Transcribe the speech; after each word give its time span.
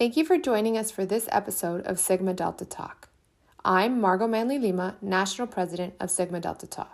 Thank 0.00 0.16
you 0.16 0.24
for 0.24 0.38
joining 0.38 0.78
us 0.78 0.90
for 0.90 1.04
this 1.04 1.28
episode 1.30 1.84
of 1.84 1.98
Sigma 1.98 2.32
Delta 2.32 2.64
Talk. 2.64 3.10
I'm 3.66 4.00
Margot 4.00 4.26
Manley 4.26 4.58
Lima, 4.58 4.96
National 5.02 5.46
President 5.46 5.92
of 6.00 6.10
Sigma 6.10 6.40
Delta 6.40 6.66
Tau. 6.66 6.88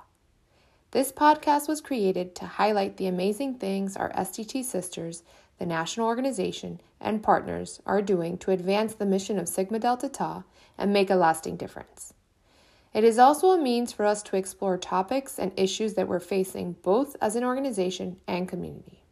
This 0.91 1.13
podcast 1.13 1.69
was 1.69 1.81
created 1.81 2.35
to 2.35 2.47
highlight 2.47 2.97
the 2.97 3.07
amazing 3.07 3.59
things 3.59 3.97
our 3.97 4.11
SDT 4.11 4.65
sisters, 4.65 5.23
the 5.61 5.67
national 5.67 6.09
organization, 6.09 6.81
and 7.01 7.23
partners 7.23 7.81
are 7.87 8.03
doing 8.03 8.39
to 8.39 8.51
advance 8.51 8.95
the 8.95 9.07
mission 9.07 9.39
of 9.39 9.49
Sigma 9.49 9.79
Delta 9.79 10.09
Tau 10.09 10.43
and 10.77 10.93
make 10.93 11.09
a 11.09 11.15
lasting 11.15 11.57
difference. 11.57 12.13
It 12.93 13.05
is 13.05 13.21
also 13.21 13.51
a 13.51 13.57
means 13.57 13.93
for 13.93 14.05
us 14.05 14.21
to 14.25 14.37
explore 14.37 14.77
topics 14.77 15.39
and 15.39 15.53
issues 15.57 15.95
that 15.95 16.09
we're 16.09 16.19
facing 16.19 16.73
both 16.83 17.15
as 17.21 17.37
an 17.37 17.45
organization 17.45 18.17
and 18.27 18.49
community. 18.49 19.05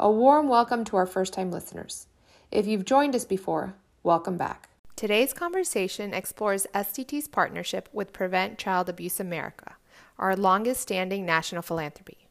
A 0.00 0.10
warm 0.10 0.48
welcome 0.48 0.84
to 0.86 0.96
our 0.96 1.06
first 1.06 1.32
time 1.32 1.52
listeners. 1.52 2.08
If 2.54 2.68
you've 2.68 2.84
joined 2.84 3.16
us 3.16 3.24
before, 3.24 3.74
welcome 4.04 4.36
back. 4.36 4.68
Today's 4.94 5.32
conversation 5.32 6.14
explores 6.14 6.68
SDT's 6.72 7.26
partnership 7.26 7.88
with 7.92 8.12
Prevent 8.12 8.58
Child 8.58 8.88
Abuse 8.88 9.18
America, 9.18 9.74
our 10.20 10.36
longest 10.36 10.80
standing 10.80 11.26
national 11.26 11.62
philanthropy. 11.62 12.28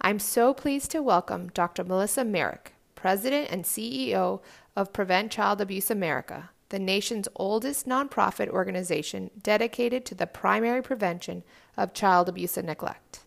I'm 0.00 0.20
so 0.20 0.54
pleased 0.54 0.92
to 0.92 1.02
welcome 1.02 1.48
Dr. 1.48 1.82
Melissa 1.82 2.24
Merrick, 2.24 2.74
President 2.94 3.50
and 3.50 3.64
CEO 3.64 4.42
of 4.76 4.92
Prevent 4.92 5.32
Child 5.32 5.60
Abuse 5.60 5.90
America, 5.90 6.50
the 6.68 6.78
nation's 6.78 7.26
oldest 7.34 7.84
nonprofit 7.84 8.48
organization 8.48 9.32
dedicated 9.42 10.04
to 10.04 10.14
the 10.14 10.28
primary 10.28 10.82
prevention 10.82 11.42
of 11.76 11.92
child 11.92 12.28
abuse 12.28 12.56
and 12.56 12.68
neglect. 12.68 13.23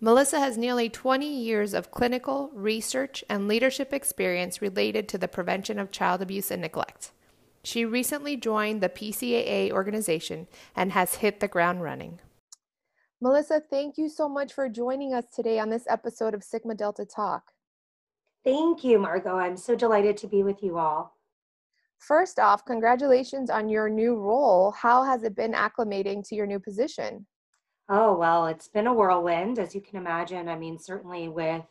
Melissa 0.00 0.40
has 0.40 0.58
nearly 0.58 0.88
20 0.88 1.26
years 1.26 1.72
of 1.72 1.90
clinical, 1.90 2.50
research, 2.52 3.24
and 3.28 3.48
leadership 3.48 3.92
experience 3.92 4.60
related 4.60 5.08
to 5.08 5.18
the 5.18 5.28
prevention 5.28 5.78
of 5.78 5.90
child 5.90 6.20
abuse 6.20 6.50
and 6.50 6.62
neglect. 6.62 7.12
She 7.62 7.84
recently 7.84 8.36
joined 8.36 8.82
the 8.82 8.88
PCAA 8.88 9.70
organization 9.70 10.48
and 10.76 10.92
has 10.92 11.16
hit 11.16 11.40
the 11.40 11.48
ground 11.48 11.82
running. 11.82 12.20
Melissa, 13.20 13.62
thank 13.70 13.96
you 13.96 14.10
so 14.10 14.28
much 14.28 14.52
for 14.52 14.68
joining 14.68 15.14
us 15.14 15.24
today 15.34 15.58
on 15.58 15.70
this 15.70 15.86
episode 15.88 16.34
of 16.34 16.44
Sigma 16.44 16.74
Delta 16.74 17.06
Talk. 17.06 17.52
Thank 18.44 18.84
you, 18.84 18.98
Margot. 18.98 19.36
I'm 19.36 19.56
so 19.56 19.74
delighted 19.74 20.18
to 20.18 20.26
be 20.26 20.42
with 20.42 20.62
you 20.62 20.76
all. 20.76 21.16
First 21.98 22.38
off, 22.38 22.66
congratulations 22.66 23.48
on 23.48 23.70
your 23.70 23.88
new 23.88 24.16
role. 24.16 24.72
How 24.72 25.02
has 25.04 25.22
it 25.22 25.34
been 25.34 25.52
acclimating 25.52 26.28
to 26.28 26.34
your 26.34 26.46
new 26.46 26.58
position? 26.58 27.26
Oh, 27.88 28.16
well, 28.16 28.46
it's 28.46 28.68
been 28.68 28.86
a 28.86 28.94
whirlwind, 28.94 29.58
as 29.58 29.74
you 29.74 29.80
can 29.82 29.98
imagine. 29.98 30.48
I 30.48 30.56
mean, 30.56 30.78
certainly 30.78 31.28
with 31.28 31.64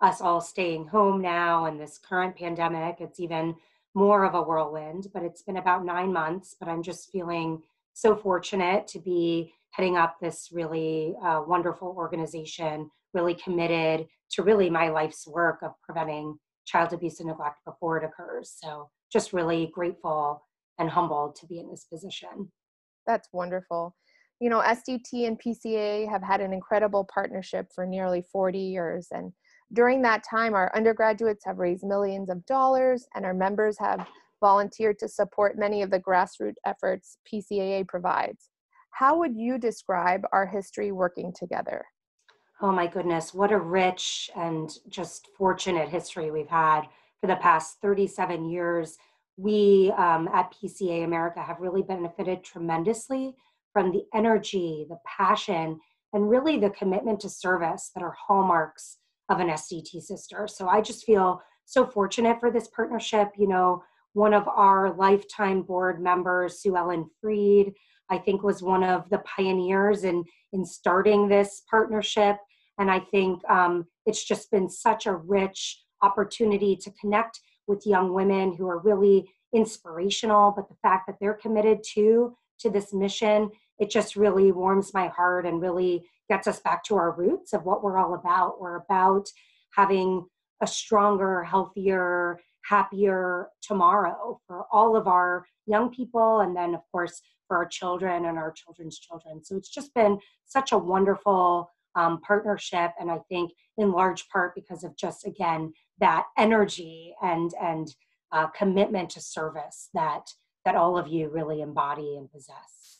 us 0.00 0.20
all 0.20 0.40
staying 0.40 0.88
home 0.88 1.20
now 1.20 1.66
and 1.66 1.80
this 1.80 1.98
current 1.98 2.36
pandemic, 2.36 2.96
it's 3.00 3.20
even 3.20 3.54
more 3.94 4.24
of 4.24 4.34
a 4.34 4.42
whirlwind, 4.42 5.06
but 5.14 5.22
it's 5.22 5.42
been 5.42 5.58
about 5.58 5.84
nine 5.84 6.12
months. 6.12 6.56
But 6.58 6.68
I'm 6.68 6.82
just 6.82 7.12
feeling 7.12 7.62
so 7.92 8.16
fortunate 8.16 8.88
to 8.88 8.98
be 8.98 9.52
heading 9.70 9.96
up 9.96 10.16
this 10.18 10.48
really 10.50 11.14
uh, 11.22 11.42
wonderful 11.46 11.94
organization, 11.96 12.90
really 13.14 13.34
committed 13.34 14.08
to 14.32 14.42
really 14.42 14.70
my 14.70 14.88
life's 14.88 15.24
work 15.28 15.60
of 15.62 15.72
preventing 15.84 16.36
child 16.66 16.92
abuse 16.92 17.20
and 17.20 17.28
neglect 17.28 17.64
before 17.64 17.96
it 17.96 18.04
occurs. 18.04 18.52
So 18.60 18.90
just 19.12 19.32
really 19.32 19.70
grateful 19.72 20.42
and 20.78 20.90
humbled 20.90 21.36
to 21.36 21.46
be 21.46 21.60
in 21.60 21.70
this 21.70 21.84
position. 21.84 22.50
That's 23.06 23.28
wonderful 23.32 23.94
you 24.40 24.48
know, 24.48 24.60
SDT 24.60 25.26
and 25.26 25.38
PCA 25.38 26.08
have 26.08 26.22
had 26.22 26.40
an 26.40 26.52
incredible 26.52 27.04
partnership 27.12 27.68
for 27.74 27.84
nearly 27.84 28.22
40 28.32 28.58
years. 28.58 29.08
And 29.12 29.32
during 29.72 30.00
that 30.02 30.24
time, 30.28 30.54
our 30.54 30.74
undergraduates 30.74 31.44
have 31.44 31.58
raised 31.58 31.84
millions 31.84 32.30
of 32.30 32.44
dollars, 32.46 33.06
and 33.14 33.24
our 33.26 33.34
members 33.34 33.76
have 33.78 34.08
volunteered 34.40 34.98
to 34.98 35.08
support 35.08 35.58
many 35.58 35.82
of 35.82 35.90
the 35.90 36.00
grassroots 36.00 36.54
efforts 36.64 37.18
PCAA 37.30 37.86
provides. 37.86 38.48
How 38.92 39.18
would 39.18 39.36
you 39.36 39.58
describe 39.58 40.22
our 40.32 40.46
history 40.46 40.90
working 40.90 41.32
together? 41.38 41.84
Oh 42.62 42.72
my 42.72 42.86
goodness, 42.86 43.32
what 43.32 43.52
a 43.52 43.58
rich 43.58 44.30
and 44.34 44.70
just 44.88 45.28
fortunate 45.36 45.88
history 45.88 46.30
we've 46.30 46.48
had 46.48 46.82
for 47.20 47.26
the 47.26 47.36
past 47.36 47.76
37 47.82 48.48
years. 48.50 48.96
We 49.36 49.92
um, 49.96 50.28
at 50.34 50.52
PCA 50.52 51.04
America 51.04 51.42
have 51.42 51.60
really 51.60 51.82
benefited 51.82 52.42
tremendously 52.42 53.36
from 53.72 53.92
the 53.92 54.04
energy, 54.14 54.86
the 54.88 54.98
passion, 55.06 55.78
and 56.12 56.28
really 56.28 56.58
the 56.58 56.70
commitment 56.70 57.20
to 57.20 57.28
service 57.28 57.90
that 57.94 58.02
are 58.02 58.14
hallmarks 58.26 58.98
of 59.28 59.40
an 59.40 59.48
SDT 59.48 60.02
sister. 60.02 60.48
So 60.48 60.68
I 60.68 60.80
just 60.80 61.04
feel 61.04 61.40
so 61.64 61.86
fortunate 61.86 62.40
for 62.40 62.50
this 62.50 62.68
partnership. 62.68 63.28
You 63.38 63.48
know, 63.48 63.82
one 64.12 64.34
of 64.34 64.48
our 64.48 64.94
lifetime 64.96 65.62
board 65.62 66.02
members, 66.02 66.60
Sue 66.60 66.76
Ellen 66.76 67.08
Freed, 67.20 67.74
I 68.10 68.18
think 68.18 68.42
was 68.42 68.62
one 68.62 68.82
of 68.82 69.08
the 69.08 69.18
pioneers 69.20 70.02
in, 70.02 70.24
in 70.52 70.66
starting 70.66 71.28
this 71.28 71.62
partnership. 71.70 72.36
And 72.78 72.90
I 72.90 72.98
think 72.98 73.48
um, 73.48 73.86
it's 74.04 74.24
just 74.24 74.50
been 74.50 74.68
such 74.68 75.06
a 75.06 75.14
rich 75.14 75.80
opportunity 76.02 76.76
to 76.76 76.90
connect 77.00 77.38
with 77.68 77.86
young 77.86 78.12
women 78.12 78.56
who 78.56 78.68
are 78.68 78.80
really 78.80 79.30
inspirational, 79.54 80.52
but 80.56 80.68
the 80.68 80.76
fact 80.82 81.06
that 81.06 81.16
they're 81.20 81.34
committed 81.34 81.84
to 81.94 82.34
to 82.60 82.70
this 82.70 82.92
mission, 82.92 83.50
it 83.78 83.90
just 83.90 84.16
really 84.16 84.52
warms 84.52 84.94
my 84.94 85.08
heart 85.08 85.46
and 85.46 85.60
really 85.60 86.04
gets 86.28 86.46
us 86.46 86.60
back 86.60 86.84
to 86.84 86.96
our 86.96 87.12
roots 87.12 87.52
of 87.52 87.64
what 87.64 87.82
we're 87.82 87.98
all 87.98 88.14
about. 88.14 88.60
We're 88.60 88.76
about 88.76 89.28
having 89.74 90.26
a 90.60 90.66
stronger, 90.66 91.42
healthier, 91.42 92.38
happier 92.64 93.48
tomorrow 93.62 94.40
for 94.46 94.64
all 94.70 94.96
of 94.96 95.06
our 95.08 95.46
young 95.66 95.90
people 95.90 96.40
and 96.40 96.56
then 96.56 96.74
of 96.74 96.80
course 96.92 97.20
for 97.48 97.56
our 97.56 97.66
children 97.66 98.26
and 98.26 98.38
our 98.38 98.52
children's 98.52 98.98
children 98.98 99.42
so 99.42 99.56
it's 99.56 99.70
just 99.70 99.92
been 99.94 100.18
such 100.46 100.72
a 100.72 100.78
wonderful 100.78 101.70
um, 101.96 102.20
partnership 102.20 102.92
and 103.00 103.10
i 103.10 103.18
think 103.28 103.50
in 103.78 103.92
large 103.92 104.28
part 104.28 104.54
because 104.54 104.84
of 104.84 104.96
just 104.96 105.26
again 105.26 105.72
that 105.98 106.24
energy 106.38 107.14
and 107.22 107.52
and 107.60 107.94
uh, 108.32 108.46
commitment 108.48 109.10
to 109.10 109.20
service 109.20 109.88
that 109.94 110.30
that 110.64 110.74
all 110.74 110.98
of 110.98 111.08
you 111.08 111.28
really 111.28 111.60
embody 111.60 112.16
and 112.16 112.30
possess 112.30 112.98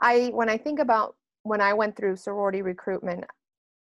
i 0.00 0.30
when 0.32 0.48
i 0.48 0.56
think 0.56 0.78
about 0.78 1.14
when 1.42 1.60
i 1.60 1.72
went 1.72 1.96
through 1.96 2.16
sorority 2.16 2.62
recruitment 2.62 3.24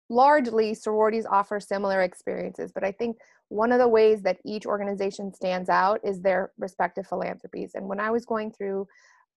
largely 0.09 0.75
sororities 0.75 1.27
offer 1.27 1.59
similar 1.59 2.03
experiences 2.03 2.71
but 2.73 2.85
i 2.85 2.93
think 2.93 3.17
one 3.49 3.71
of 3.71 3.79
the 3.79 3.89
ways 3.89 4.23
that 4.23 4.39
each 4.47 4.65
organization 4.65 5.33
stands 5.33 5.69
out 5.69 6.01
is 6.03 6.21
their 6.21 6.53
respective 6.59 7.07
philanthropies 7.07 7.73
and 7.75 7.87
when 7.87 8.01
i 8.01 8.11
was 8.11 8.25
going 8.25 8.51
through 8.51 8.87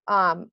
um, 0.07 0.49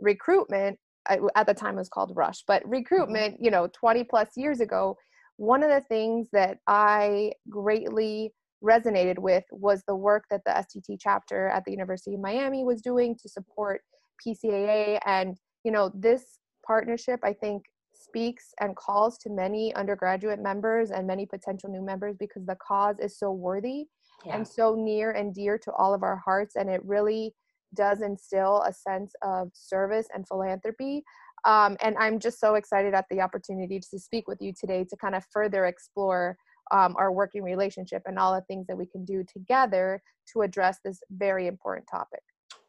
recruitment 0.00 0.78
I, 1.08 1.18
at 1.34 1.46
the 1.46 1.54
time 1.54 1.74
it 1.74 1.78
was 1.78 1.88
called 1.88 2.12
rush 2.14 2.44
but 2.46 2.62
mm-hmm. 2.62 2.72
recruitment 2.72 3.36
you 3.40 3.50
know 3.50 3.68
20 3.72 4.04
plus 4.04 4.28
years 4.36 4.60
ago 4.60 4.96
one 5.36 5.62
of 5.62 5.70
the 5.70 5.80
things 5.88 6.28
that 6.32 6.58
i 6.66 7.32
greatly 7.48 8.32
resonated 8.62 9.18
with 9.18 9.44
was 9.50 9.82
the 9.86 9.96
work 9.96 10.24
that 10.30 10.42
the 10.44 10.52
SDT 10.52 10.98
chapter 11.00 11.48
at 11.48 11.64
the 11.64 11.72
University 11.72 12.14
of 12.14 12.20
Miami 12.20 12.64
was 12.64 12.80
doing 12.80 13.16
to 13.22 13.28
support 13.28 13.80
PCAA. 14.24 14.98
And, 15.04 15.36
you 15.64 15.72
know, 15.72 15.90
this 15.94 16.38
partnership, 16.66 17.20
I 17.22 17.32
think, 17.32 17.64
speaks 17.94 18.52
and 18.60 18.76
calls 18.76 19.18
to 19.18 19.30
many 19.30 19.74
undergraduate 19.74 20.40
members 20.40 20.90
and 20.90 21.06
many 21.06 21.26
potential 21.26 21.70
new 21.70 21.82
members 21.82 22.16
because 22.18 22.44
the 22.46 22.56
cause 22.56 22.96
is 22.98 23.18
so 23.18 23.30
worthy 23.30 23.86
yeah. 24.24 24.36
and 24.36 24.46
so 24.46 24.74
near 24.74 25.12
and 25.12 25.34
dear 25.34 25.58
to 25.58 25.72
all 25.72 25.94
of 25.94 26.02
our 26.02 26.16
hearts. 26.24 26.56
And 26.56 26.68
it 26.68 26.84
really 26.84 27.34
does 27.74 28.02
instill 28.02 28.62
a 28.62 28.72
sense 28.72 29.12
of 29.22 29.50
service 29.54 30.06
and 30.14 30.26
philanthropy. 30.26 31.02
Um, 31.44 31.76
and 31.82 31.96
I'm 31.98 32.18
just 32.18 32.38
so 32.38 32.54
excited 32.54 32.94
at 32.94 33.06
the 33.10 33.20
opportunity 33.20 33.80
to 33.80 33.98
speak 33.98 34.28
with 34.28 34.38
you 34.40 34.52
today 34.58 34.84
to 34.84 34.96
kind 34.96 35.14
of 35.14 35.24
further 35.32 35.66
explore 35.66 36.36
um, 36.72 36.96
our 36.98 37.12
working 37.12 37.42
relationship 37.42 38.02
and 38.06 38.18
all 38.18 38.34
the 38.34 38.40
things 38.42 38.66
that 38.66 38.76
we 38.76 38.86
can 38.86 39.04
do 39.04 39.22
together 39.24 40.02
to 40.32 40.42
address 40.42 40.78
this 40.84 41.00
very 41.10 41.46
important 41.46 41.86
topic. 41.88 42.22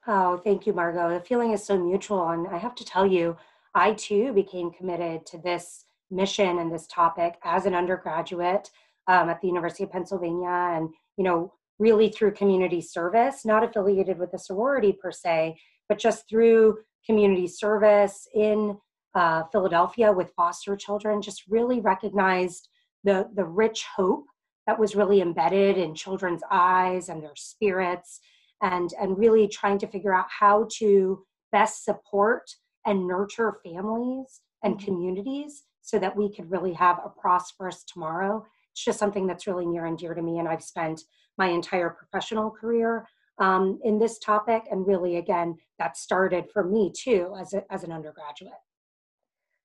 Oh, 0.05 0.37
thank 0.37 0.67
you, 0.67 0.73
Margot. 0.73 1.13
The 1.13 1.25
feeling 1.25 1.53
is 1.53 1.63
so 1.63 1.77
mutual. 1.77 2.29
And 2.29 2.47
I 2.47 2.57
have 2.57 2.75
to 2.75 2.85
tell 2.85 3.07
you, 3.07 3.37
I 3.73 3.93
too 3.93 4.33
became 4.33 4.71
committed 4.71 5.25
to 5.27 5.37
this 5.37 5.85
mission 6.11 6.59
and 6.59 6.71
this 6.71 6.85
topic 6.87 7.35
as 7.43 7.65
an 7.65 7.73
undergraduate 7.73 8.69
um, 9.07 9.29
at 9.29 9.41
the 9.41 9.47
University 9.47 9.83
of 9.83 9.91
Pennsylvania. 9.91 10.75
And, 10.75 10.89
you 11.17 11.23
know, 11.23 11.53
really 11.79 12.09
through 12.09 12.33
community 12.33 12.81
service, 12.81 13.45
not 13.45 13.63
affiliated 13.63 14.19
with 14.19 14.33
a 14.33 14.37
sorority 14.37 14.93
per 14.93 15.11
se, 15.11 15.57
but 15.89 15.97
just 15.97 16.29
through 16.29 16.77
community 17.05 17.47
service 17.47 18.27
in 18.33 18.77
uh, 19.15 19.43
Philadelphia 19.51 20.11
with 20.11 20.33
foster 20.35 20.75
children, 20.75 21.21
just 21.21 21.43
really 21.47 21.79
recognized 21.79 22.67
the 23.03 23.29
the 23.35 23.45
rich 23.45 23.85
hope 23.95 24.25
that 24.67 24.79
was 24.79 24.95
really 24.95 25.21
embedded 25.21 25.77
in 25.77 25.93
children's 25.93 26.41
eyes 26.49 27.09
and 27.09 27.21
their 27.23 27.35
spirits 27.35 28.19
and 28.61 28.93
and 28.99 29.17
really 29.17 29.47
trying 29.47 29.77
to 29.79 29.87
figure 29.87 30.13
out 30.13 30.27
how 30.29 30.67
to 30.77 31.23
best 31.51 31.83
support 31.83 32.43
and 32.85 33.07
nurture 33.07 33.59
families 33.63 34.41
and 34.63 34.75
mm-hmm. 34.75 34.85
communities 34.85 35.63
so 35.81 35.99
that 35.99 36.15
we 36.15 36.33
could 36.33 36.49
really 36.49 36.73
have 36.73 36.99
a 37.03 37.09
prosperous 37.09 37.83
tomorrow 37.83 38.45
it's 38.73 38.83
just 38.83 38.99
something 38.99 39.27
that's 39.27 39.45
really 39.45 39.67
near 39.67 39.85
and 39.85 39.97
dear 39.97 40.13
to 40.15 40.21
me. 40.21 40.39
And 40.39 40.47
I've 40.47 40.63
spent 40.63 41.01
my 41.37 41.47
entire 41.47 41.91
professional 41.91 42.49
career 42.49 43.07
um, 43.37 43.79
in 43.83 43.99
this 43.99 44.17
topic. 44.17 44.63
And 44.71 44.87
really, 44.87 45.17
again, 45.17 45.55
that 45.77 45.95
started 45.95 46.45
for 46.51 46.63
me 46.63 46.91
too 46.91 47.35
as, 47.39 47.53
a, 47.53 47.63
as 47.71 47.83
an 47.83 47.91
undergraduate. 47.91 48.53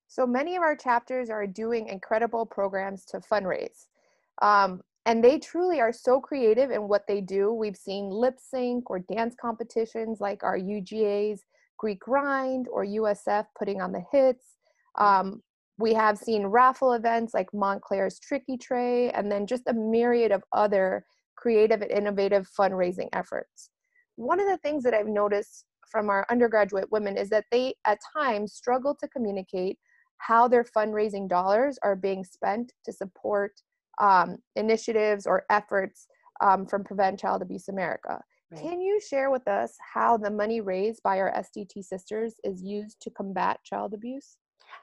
So 0.09 0.27
many 0.27 0.57
of 0.57 0.63
our 0.63 0.75
chapters 0.75 1.29
are 1.31 1.47
doing 1.47 1.89
incredible 1.89 2.47
programs 2.47 3.05
to 3.07 3.21
fundraise. 3.21 3.87
Um, 4.41 4.81
and 5.05 5.23
they 5.23 5.39
truly 5.39 5.81
are 5.81 5.93
so 5.93 6.21
creative 6.21 6.71
in 6.71 6.89
what 6.89 7.07
they 7.07 7.21
do. 7.21 7.53
We've 7.53 7.77
seen 7.77 8.11
lip 8.11 8.39
sync 8.39 8.91
or 8.91 8.99
dance 8.99 9.35
competitions 9.41 10.21
like 10.21 10.43
our 10.43 10.59
UGA's 10.59 11.45
Greek 11.79 12.01
Grind 12.01 12.67
or 12.71 12.85
USF 12.85 13.47
putting 13.59 13.81
on 13.81 13.93
the 13.93 14.03
hits. 14.13 14.45
Um, 14.99 15.43
we 15.79 15.95
have 15.95 16.19
seen 16.19 16.47
raffle 16.47 16.93
events 16.95 17.35
like 17.35 17.55
Montclair's 17.55 18.19
Tricky 18.19 18.59
Tray, 18.59 19.11
and 19.11 19.31
then 19.31 19.47
just 19.47 19.63
a 19.69 19.73
myriad 19.73 20.33
of 20.33 20.43
other 20.53 21.05
creative 21.37 21.83
and 21.83 21.91
innovative 21.91 22.49
fundraising 22.59 23.09
efforts. 23.13 23.71
One 24.17 24.41
of 24.41 24.49
the 24.49 24.59
things 24.59 24.83
that 24.83 24.95
I've 24.95 25.07
noticed 25.07 25.65
from 25.89 26.11
our 26.11 26.27
undergraduate 26.31 26.91
women 26.91 27.17
is 27.17 27.31
that 27.31 27.45
they 27.53 27.75
at 27.87 27.99
times 28.17 28.55
struggle 28.55 28.97
to 28.97 29.09
communicate 29.09 29.79
how 30.19 30.49
their 30.49 30.65
fundraising 30.65 31.29
dollars 31.29 31.79
are 31.83 31.97
being 31.97 32.25
spent 32.25 32.73
to 32.85 32.93
support 32.93 33.53
um, 34.01 34.39
initiatives 34.57 35.27
or 35.27 35.45
efforts 35.51 36.07
um, 36.41 36.67
from 36.67 36.85
Prevent 36.85 37.19
Child 37.19 37.43
Abuse 37.43 37.69
America. 37.69 38.21
Right. 38.51 38.63
Can 38.63 38.81
you 38.81 39.01
share 39.01 39.31
with 39.31 39.47
us 39.47 39.75
how 39.95 40.17
the 40.17 40.31
money 40.31 40.61
raised 40.61 41.03
by 41.03 41.19
our 41.19 41.33
SDT 41.33 41.85
sisters 41.85 42.35
is 42.45 42.63
used 42.63 43.01
to 43.03 43.11
combat 43.11 43.59
child 43.65 43.93
abuse? 43.93 44.37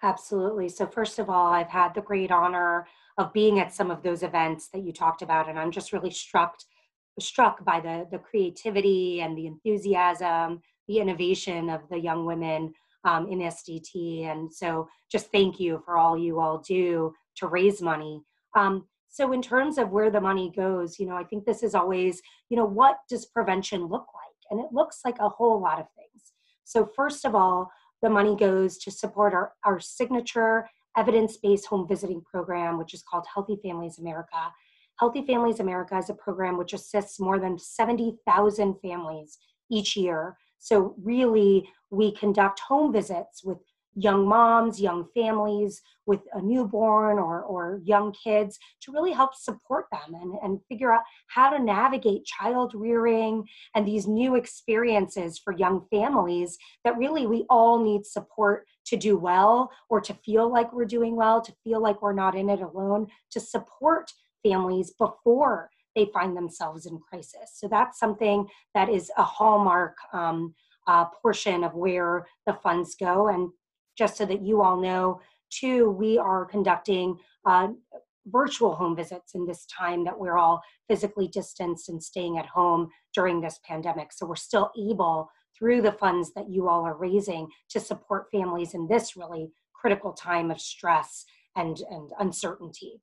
Absolutely. 0.04 0.70
So, 0.70 0.86
first 0.86 1.20
of 1.20 1.30
all, 1.30 1.52
I've 1.52 1.70
had 1.70 1.94
the 1.94 2.02
great 2.02 2.32
honor 2.32 2.88
of 3.18 3.34
being 3.34 3.60
at 3.60 3.74
some 3.74 3.90
of 3.90 4.04
those 4.04 4.24
events 4.24 4.70
that 4.74 4.84
you 4.84 4.92
talked 4.92 5.22
about, 5.22 5.50
and 5.50 5.58
I'm 5.58 5.72
just 5.72 5.94
really 5.94 6.12
struck 6.12 6.58
struck 7.20 7.64
by 7.64 7.80
the 7.80 8.08
the 8.12 8.20
creativity 8.20 9.22
and 9.22 9.38
the 9.38 9.48
enthusiasm, 9.48 10.62
the 10.88 11.00
innovation 11.00 11.70
of 11.70 11.82
the 11.90 12.00
young 12.00 12.26
women 12.26 12.74
um, 13.06 13.28
in 13.28 13.40
SDT. 13.40 14.26
And 14.26 14.52
so, 14.54 14.88
just 15.12 15.32
thank 15.32 15.60
you 15.60 15.82
for 15.86 15.98
all 15.98 16.18
you 16.18 16.40
all 16.40 16.58
do 16.58 17.14
to 17.38 17.48
raise 17.48 17.82
money. 17.82 18.22
Um, 18.56 18.86
so, 19.10 19.32
in 19.32 19.42
terms 19.42 19.78
of 19.78 19.92
where 19.92 20.12
the 20.12 20.20
money 20.20 20.52
goes, 20.54 21.00
you 21.00 21.06
know, 21.06 21.16
I 21.16 21.24
think 21.24 21.46
this 21.46 21.64
is 21.64 21.74
always, 21.74 22.22
you 22.50 22.58
know, 22.58 22.66
what 22.66 22.98
does 23.10 23.26
prevention 23.26 23.86
look 23.86 24.08
like? 24.14 24.52
And 24.52 24.60
it 24.60 24.74
looks 24.74 25.00
like 25.06 25.20
a 25.20 25.30
whole 25.30 25.62
lot 25.62 25.80
of 25.80 25.86
things. 25.96 26.34
So, 26.66 26.86
first 26.96 27.24
of 27.24 27.34
all, 27.34 27.72
the 28.02 28.10
money 28.10 28.36
goes 28.36 28.78
to 28.80 28.92
support 28.92 29.34
our, 29.34 29.54
our 29.64 29.80
signature 29.80 30.68
evidence 30.98 31.38
based 31.38 31.68
home 31.68 31.88
visiting 31.88 32.22
program, 32.22 32.78
which 32.78 32.94
is 32.94 33.04
called 33.10 33.26
Healthy 33.34 33.58
Families 33.64 34.00
America. 34.00 34.52
Healthy 35.00 35.26
Families 35.26 35.60
America 35.60 35.98
is 35.98 36.10
a 36.10 36.14
program 36.14 36.58
which 36.58 36.74
assists 36.74 37.20
more 37.20 37.40
than 37.40 37.58
70,000 37.58 38.76
families 38.82 39.38
each 39.72 39.96
year. 39.96 40.38
So, 40.60 40.96
really, 41.02 41.70
we 41.96 42.12
conduct 42.12 42.60
home 42.60 42.92
visits 42.92 43.44
with 43.44 43.58
young 43.96 44.28
moms, 44.28 44.82
young 44.82 45.06
families 45.16 45.82
with 46.06 46.20
a 46.34 46.42
newborn 46.42 47.18
or, 47.18 47.42
or 47.44 47.80
young 47.84 48.12
kids 48.12 48.60
to 48.82 48.92
really 48.92 49.14
help 49.14 49.34
support 49.34 49.86
them 49.92 50.14
and, 50.22 50.36
and 50.44 50.60
figure 50.68 50.92
out 50.92 51.02
how 51.28 51.50
to 51.50 51.64
navigate 51.64 52.26
child 52.26 52.74
rearing 52.76 53.48
and 53.74 53.88
these 53.88 54.06
new 54.06 54.36
experiences 54.36 55.40
for 55.40 55.54
young 55.54 55.86
families 55.90 56.58
that 56.84 56.98
really 56.98 57.26
we 57.26 57.46
all 57.50 57.82
need 57.82 58.06
support 58.06 58.68
to 58.86 58.98
do 58.98 59.18
well 59.18 59.72
or 59.90 60.02
to 60.02 60.14
feel 60.26 60.52
like 60.52 60.72
we're 60.74 60.86
doing 60.86 61.16
well, 61.16 61.42
to 61.42 61.54
feel 61.64 61.82
like 61.82 62.02
we're 62.02 62.14
not 62.14 62.36
in 62.36 62.50
it 62.50 62.62
alone, 62.62 63.08
to 63.32 63.40
support 63.40 64.12
families 64.44 64.94
before 65.00 65.70
they 65.96 66.08
find 66.14 66.36
themselves 66.36 66.86
in 66.86 67.00
crisis. 67.00 67.54
So 67.54 67.70
that's 67.70 67.98
something 67.98 68.48
that 68.74 68.90
is 68.90 69.10
a 69.18 69.24
hallmark 69.24 69.96
um, 70.12 70.54
uh, 70.88 71.06
portion 71.22 71.64
of 71.64 71.74
where 71.74 72.26
the 72.46 72.54
funds 72.54 72.96
go. 72.96 73.28
And 73.30 73.50
just 73.98 74.18
so 74.18 74.26
that 74.26 74.42
you 74.42 74.62
all 74.62 74.80
know, 74.80 75.22
too, 75.50 75.90
we 75.92 76.18
are 76.18 76.46
conducting 76.46 77.18
uh, 77.46 77.68
virtual 78.28 78.76
home 78.76 78.96
visits 78.96 79.36
in 79.36 79.46
this 79.46 79.66
time 79.66 80.04
that 80.04 80.20
we're 80.20 80.38
all 80.38 80.62
physically 80.88 81.28
distanced 81.28 81.90
and 81.90 82.04
staying 82.04 82.38
at 82.38 82.46
home 82.46 82.90
during 83.14 83.42
this 83.42 83.60
pandemic. 83.66 84.12
So 84.12 84.26
we're 84.26 84.36
still 84.36 84.72
able, 84.78 85.30
through 85.58 85.82
the 85.82 85.92
funds 85.94 86.34
that 86.34 86.50
you 86.50 86.68
all 86.68 86.84
are 86.84 86.98
raising, 86.98 87.48
to 87.70 87.80
support 87.80 88.28
families 88.32 88.74
in 88.74 88.88
this 88.88 89.16
really 89.16 89.52
critical 89.74 90.14
time 90.14 90.52
of 90.52 90.60
stress 90.60 91.26
and, 91.56 91.80
and 91.90 92.12
uncertainty. 92.20 93.02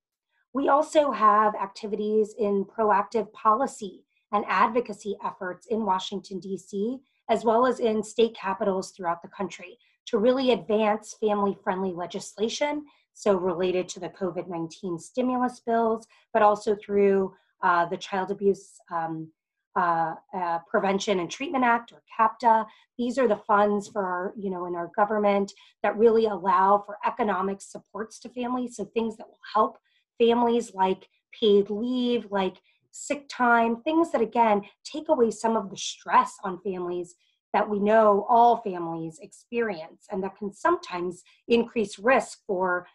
We 0.53 0.69
also 0.69 1.13
have 1.13 1.55
activities 1.55 2.35
in 2.39 2.65
proactive 2.65 3.33
policy 3.33 4.05
and 4.33 4.45
advocacy 4.49 5.17
efforts 5.25 5.67
in 5.71 5.87
Washington, 5.87 6.41
D.C., 6.41 6.99
as 7.33 7.47
well 7.47 7.67
as 7.67 7.81
in 7.81 8.03
state 8.03 8.37
capitals 8.37 8.91
throughout 8.91 9.23
the 9.23 9.29
country 9.29 9.79
to 10.05 10.19
really 10.19 10.51
advance 10.53 11.17
family 11.19 11.57
friendly 11.65 11.95
legislation, 11.95 12.85
so 13.15 13.35
related 13.35 13.89
to 13.89 14.01
the 14.01 14.11
COVID 14.11 14.49
19 14.49 14.99
stimulus 14.99 15.61
bills, 15.61 16.07
but 16.35 16.43
also 16.43 16.77
through 16.77 17.33
uh, 17.63 17.87
the 17.87 17.97
Child 17.97 18.31
Abuse 18.33 18.73
um, 18.91 19.33
uh, 19.77 20.15
uh, 20.37 20.59
Prevention 20.69 21.21
and 21.21 21.31
Treatment 21.31 21.65
Act 21.65 21.93
or 21.93 22.03
CAPTA. 22.15 22.67
These 22.99 23.17
are 23.17 23.29
the 23.29 23.41
funds 23.47 23.89
for 23.89 24.05
our, 24.05 24.35
you 24.37 24.51
know, 24.51 24.67
in 24.67 24.75
our 24.75 24.91
government 24.95 25.53
that 25.83 25.97
really 25.97 26.27
allow 26.27 26.83
for 26.85 26.99
economic 27.07 27.63
supports 27.63 28.19
to 28.21 28.29
families. 28.29 28.77
So 28.77 28.85
things 28.85 29.17
that 29.17 29.27
will 29.27 29.47
help 29.55 29.79
families 30.21 30.75
like 30.75 31.09
paid 31.41 31.71
leave, 31.71 32.27
like 32.31 32.57
sick 32.93 33.29
time, 33.29 33.83
things 33.83 34.13
that 34.13 34.21
again 34.21 34.63
take 34.85 35.09
away 35.09 35.31
some 35.31 35.57
of 35.57 35.71
the 35.71 35.77
stress 35.77 36.35
on 36.45 36.61
families 36.63 37.15
that 37.53 37.69
we 37.69 37.79
know 37.79 38.27
all 38.29 38.59
families 38.63 39.19
experience 39.21 40.07
and 40.11 40.23
that 40.23 40.37
can 40.37 40.53
sometimes 40.53 41.23
increase 41.49 41.99
risk 41.99 42.39
for 42.47 42.87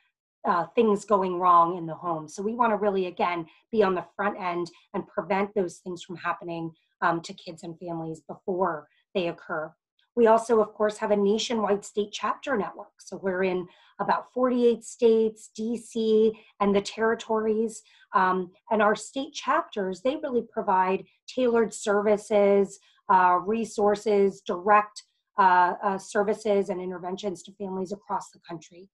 uh, 0.48 0.66
things 0.76 1.04
going 1.06 1.38
wrong 1.40 1.78
in 1.78 1.86
the 1.86 1.94
home. 1.94 2.28
So 2.28 2.42
we 2.42 2.56
want 2.56 2.72
to 2.72 2.78
really, 2.78 3.08
again, 3.08 3.46
be 3.72 3.84
on 3.84 3.96
the 3.96 4.06
front 4.16 4.40
end 4.40 4.72
and 4.94 5.08
prevent 5.08 5.54
those 5.54 5.78
things 5.80 6.04
from 6.04 6.16
happening 6.16 6.72
um, 7.02 7.22
to 7.22 7.34
kids 7.34 7.64
and 7.64 7.78
families 7.78 8.22
before 8.28 8.88
they 9.14 9.28
occur. 9.28 9.72
We 10.18 10.26
also, 10.26 10.60
of 10.62 10.74
course, 10.74 10.98
have 10.98 11.12
a 11.12 11.16
nationwide 11.16 11.86
state 11.86 12.10
chapter 12.12 12.58
network. 12.58 12.94
So 12.98 13.20
we're 13.22 13.44
in 13.44 13.68
about 14.00 14.34
48 14.34 14.84
states, 14.84 15.52
DC, 15.58 16.32
and 16.60 16.76
the 16.76 16.82
territories. 16.82 17.84
Um, 18.16 18.50
and 18.72 18.82
our 18.82 18.96
state 18.96 19.34
chapters, 19.36 20.02
they 20.02 20.16
really 20.16 20.42
provide 20.52 21.06
tailored 21.28 21.72
services, 21.72 22.80
uh, 23.14 23.38
resources, 23.46 24.42
direct 24.42 25.04
uh, 25.38 25.74
uh, 25.84 25.98
services 26.00 26.70
and 26.70 26.82
interventions 26.82 27.44
to 27.44 27.52
families 27.54 27.92
across 27.92 28.32
the 28.32 28.40
country. 28.40 28.90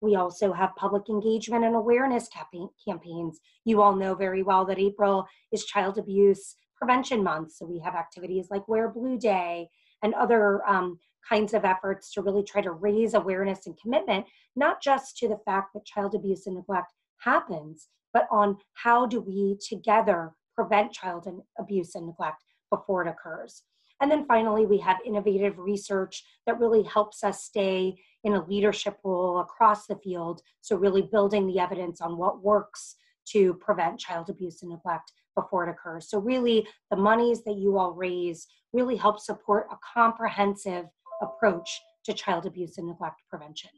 We 0.00 0.14
also 0.14 0.52
have 0.52 0.76
public 0.76 1.08
engagement 1.08 1.64
and 1.64 1.74
awareness 1.74 2.28
campaigns. 2.28 3.40
You 3.64 3.82
all 3.82 3.96
know 3.96 4.14
very 4.14 4.44
well 4.44 4.64
that 4.66 4.78
April 4.78 5.26
is 5.50 5.64
Child 5.64 5.98
Abuse 5.98 6.54
Prevention 6.76 7.24
Month, 7.24 7.54
so 7.54 7.66
we 7.66 7.80
have 7.80 7.96
activities 7.96 8.46
like 8.52 8.68
Wear 8.68 8.88
Blue 8.88 9.18
Day 9.18 9.68
and 10.02 10.14
other 10.14 10.66
um, 10.68 10.98
kinds 11.28 11.54
of 11.54 11.64
efforts 11.64 12.12
to 12.12 12.22
really 12.22 12.42
try 12.42 12.60
to 12.60 12.72
raise 12.72 13.14
awareness 13.14 13.66
and 13.66 13.78
commitment, 13.80 14.26
not 14.56 14.82
just 14.82 15.16
to 15.18 15.28
the 15.28 15.40
fact 15.44 15.72
that 15.74 15.84
child 15.84 16.14
abuse 16.14 16.46
and 16.46 16.56
neglect 16.56 16.92
happens, 17.18 17.88
but 18.12 18.26
on 18.30 18.56
how 18.74 19.06
do 19.06 19.20
we 19.20 19.56
together 19.66 20.32
prevent 20.54 20.92
child 20.92 21.26
abuse 21.58 21.94
and 21.94 22.06
neglect 22.06 22.42
before 22.70 23.04
it 23.04 23.08
occurs. 23.08 23.62
And 24.00 24.10
then 24.10 24.24
finally, 24.26 24.64
we 24.64 24.78
have 24.78 24.96
innovative 25.04 25.58
research 25.58 26.24
that 26.46 26.58
really 26.58 26.82
helps 26.82 27.22
us 27.22 27.44
stay 27.44 27.96
in 28.24 28.34
a 28.34 28.46
leadership 28.46 28.96
role 29.04 29.40
across 29.40 29.86
the 29.86 29.96
field. 29.96 30.40
So, 30.62 30.76
really 30.76 31.02
building 31.02 31.46
the 31.46 31.58
evidence 31.58 32.00
on 32.00 32.16
what 32.16 32.42
works 32.42 32.96
to 33.32 33.54
prevent 33.54 34.00
child 34.00 34.30
abuse 34.30 34.62
and 34.62 34.70
neglect 34.70 35.12
before 35.34 35.66
it 35.66 35.70
occurs. 35.70 36.08
So, 36.08 36.18
really, 36.18 36.66
the 36.90 36.96
monies 36.96 37.42
that 37.44 37.56
you 37.56 37.78
all 37.78 37.92
raise 37.92 38.46
really 38.72 38.96
help 38.96 39.18
support 39.18 39.66
a 39.70 39.76
comprehensive 39.94 40.86
approach 41.22 41.80
to 42.04 42.14
child 42.14 42.46
abuse 42.46 42.78
and 42.78 42.88
neglect 42.88 43.20
prevention. 43.28 43.70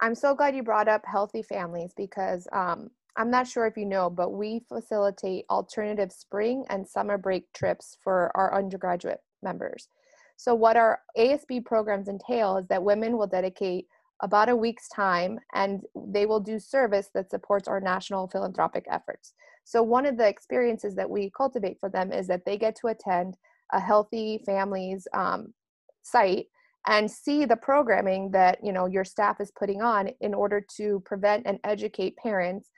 I'm 0.00 0.14
so 0.14 0.34
glad 0.34 0.56
you 0.56 0.62
brought 0.62 0.88
up 0.88 1.04
healthy 1.04 1.42
families 1.42 1.92
because 1.94 2.48
um, 2.52 2.90
I'm 3.16 3.30
not 3.30 3.46
sure 3.46 3.66
if 3.66 3.76
you 3.76 3.84
know, 3.84 4.08
but 4.08 4.30
we 4.30 4.62
facilitate 4.68 5.44
alternative 5.50 6.12
spring 6.12 6.64
and 6.70 6.88
summer 6.88 7.18
break 7.18 7.52
trips 7.52 7.96
for 8.02 8.30
our 8.34 8.56
undergraduate 8.56 9.20
members. 9.42 9.88
So, 10.36 10.54
what 10.54 10.76
our 10.76 11.00
ASB 11.18 11.66
programs 11.66 12.08
entail 12.08 12.56
is 12.56 12.66
that 12.68 12.82
women 12.82 13.18
will 13.18 13.26
dedicate 13.26 13.86
about 14.22 14.48
a 14.48 14.56
week's 14.56 14.88
time 14.88 15.38
and 15.54 15.82
they 15.94 16.26
will 16.26 16.40
do 16.40 16.58
service 16.58 17.10
that 17.14 17.30
supports 17.30 17.68
our 17.68 17.80
national 17.80 18.28
philanthropic 18.28 18.86
efforts. 18.90 19.34
So, 19.70 19.84
one 19.84 20.04
of 20.04 20.16
the 20.16 20.26
experiences 20.26 20.96
that 20.96 21.08
we 21.08 21.30
cultivate 21.30 21.78
for 21.78 21.88
them 21.88 22.12
is 22.12 22.26
that 22.26 22.44
they 22.44 22.58
get 22.58 22.74
to 22.80 22.88
attend 22.88 23.36
a 23.72 23.78
healthy 23.78 24.42
families 24.44 25.06
um, 25.14 25.54
site 26.02 26.46
and 26.88 27.08
see 27.08 27.44
the 27.44 27.54
programming 27.54 28.32
that 28.32 28.58
you 28.64 28.72
know 28.72 28.86
your 28.86 29.04
staff 29.04 29.40
is 29.40 29.52
putting 29.56 29.80
on 29.80 30.10
in 30.20 30.34
order 30.34 30.60
to 30.78 31.00
prevent 31.06 31.46
and 31.46 31.60
educate 31.62 32.16
parents. 32.16 32.68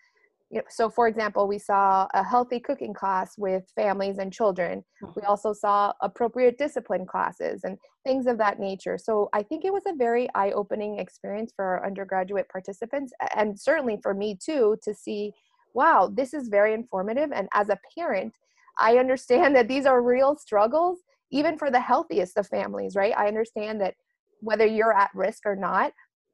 So 0.69 0.91
for 0.91 1.09
example 1.09 1.49
we 1.49 1.59
saw 1.59 2.07
a 2.13 2.23
healthy 2.23 2.61
cooking 2.61 2.93
class 2.93 3.39
with 3.39 3.65
families 3.75 4.19
and 4.19 4.31
children. 4.31 4.85
We 5.01 5.09
mm-hmm. 5.09 5.27
also 5.27 5.55
saw 5.55 5.95
appropriate 6.03 6.59
discipline 6.59 7.07
classes 7.07 7.63
and 7.65 7.79
things 8.05 8.27
of 8.27 8.37
that 8.37 8.61
nature. 8.61 8.99
So 8.99 9.31
i 9.33 9.43
think 9.43 9.65
it 9.65 9.73
was 9.73 9.85
a 9.87 9.97
very 9.97 10.29
eye-opening 10.35 10.99
experience 10.99 11.55
for 11.57 11.65
our 11.65 11.87
undergraduate 11.87 12.51
participants 12.51 13.15
and 13.35 13.59
certainly 13.59 13.99
for 14.03 14.13
me 14.13 14.37
too 14.37 14.77
to 14.83 14.93
see 14.93 15.33
wow 15.75 16.11
this 16.13 16.35
is 16.35 16.49
very 16.49 16.75
informative. 16.75 17.31
And 17.33 17.49
as 17.55 17.69
a 17.69 17.79
parent 17.97 18.35
i 18.79 18.99
understand 18.99 19.55
that 19.57 19.69
these 19.69 19.87
are 19.87 20.03
real 20.03 20.37
struggles 20.37 21.01
even 21.31 21.57
for 21.57 21.71
the 21.71 21.81
healthiest 21.81 22.37
of 22.37 22.47
families 22.47 22.95
right? 22.97 23.15
I 23.17 23.29
understand 23.29 23.81
that 23.81 23.95
whether 24.41 24.67
you're 24.67 24.97
at 24.97 25.11
risk 25.15 25.43
or 25.47 25.57
not 25.57 25.93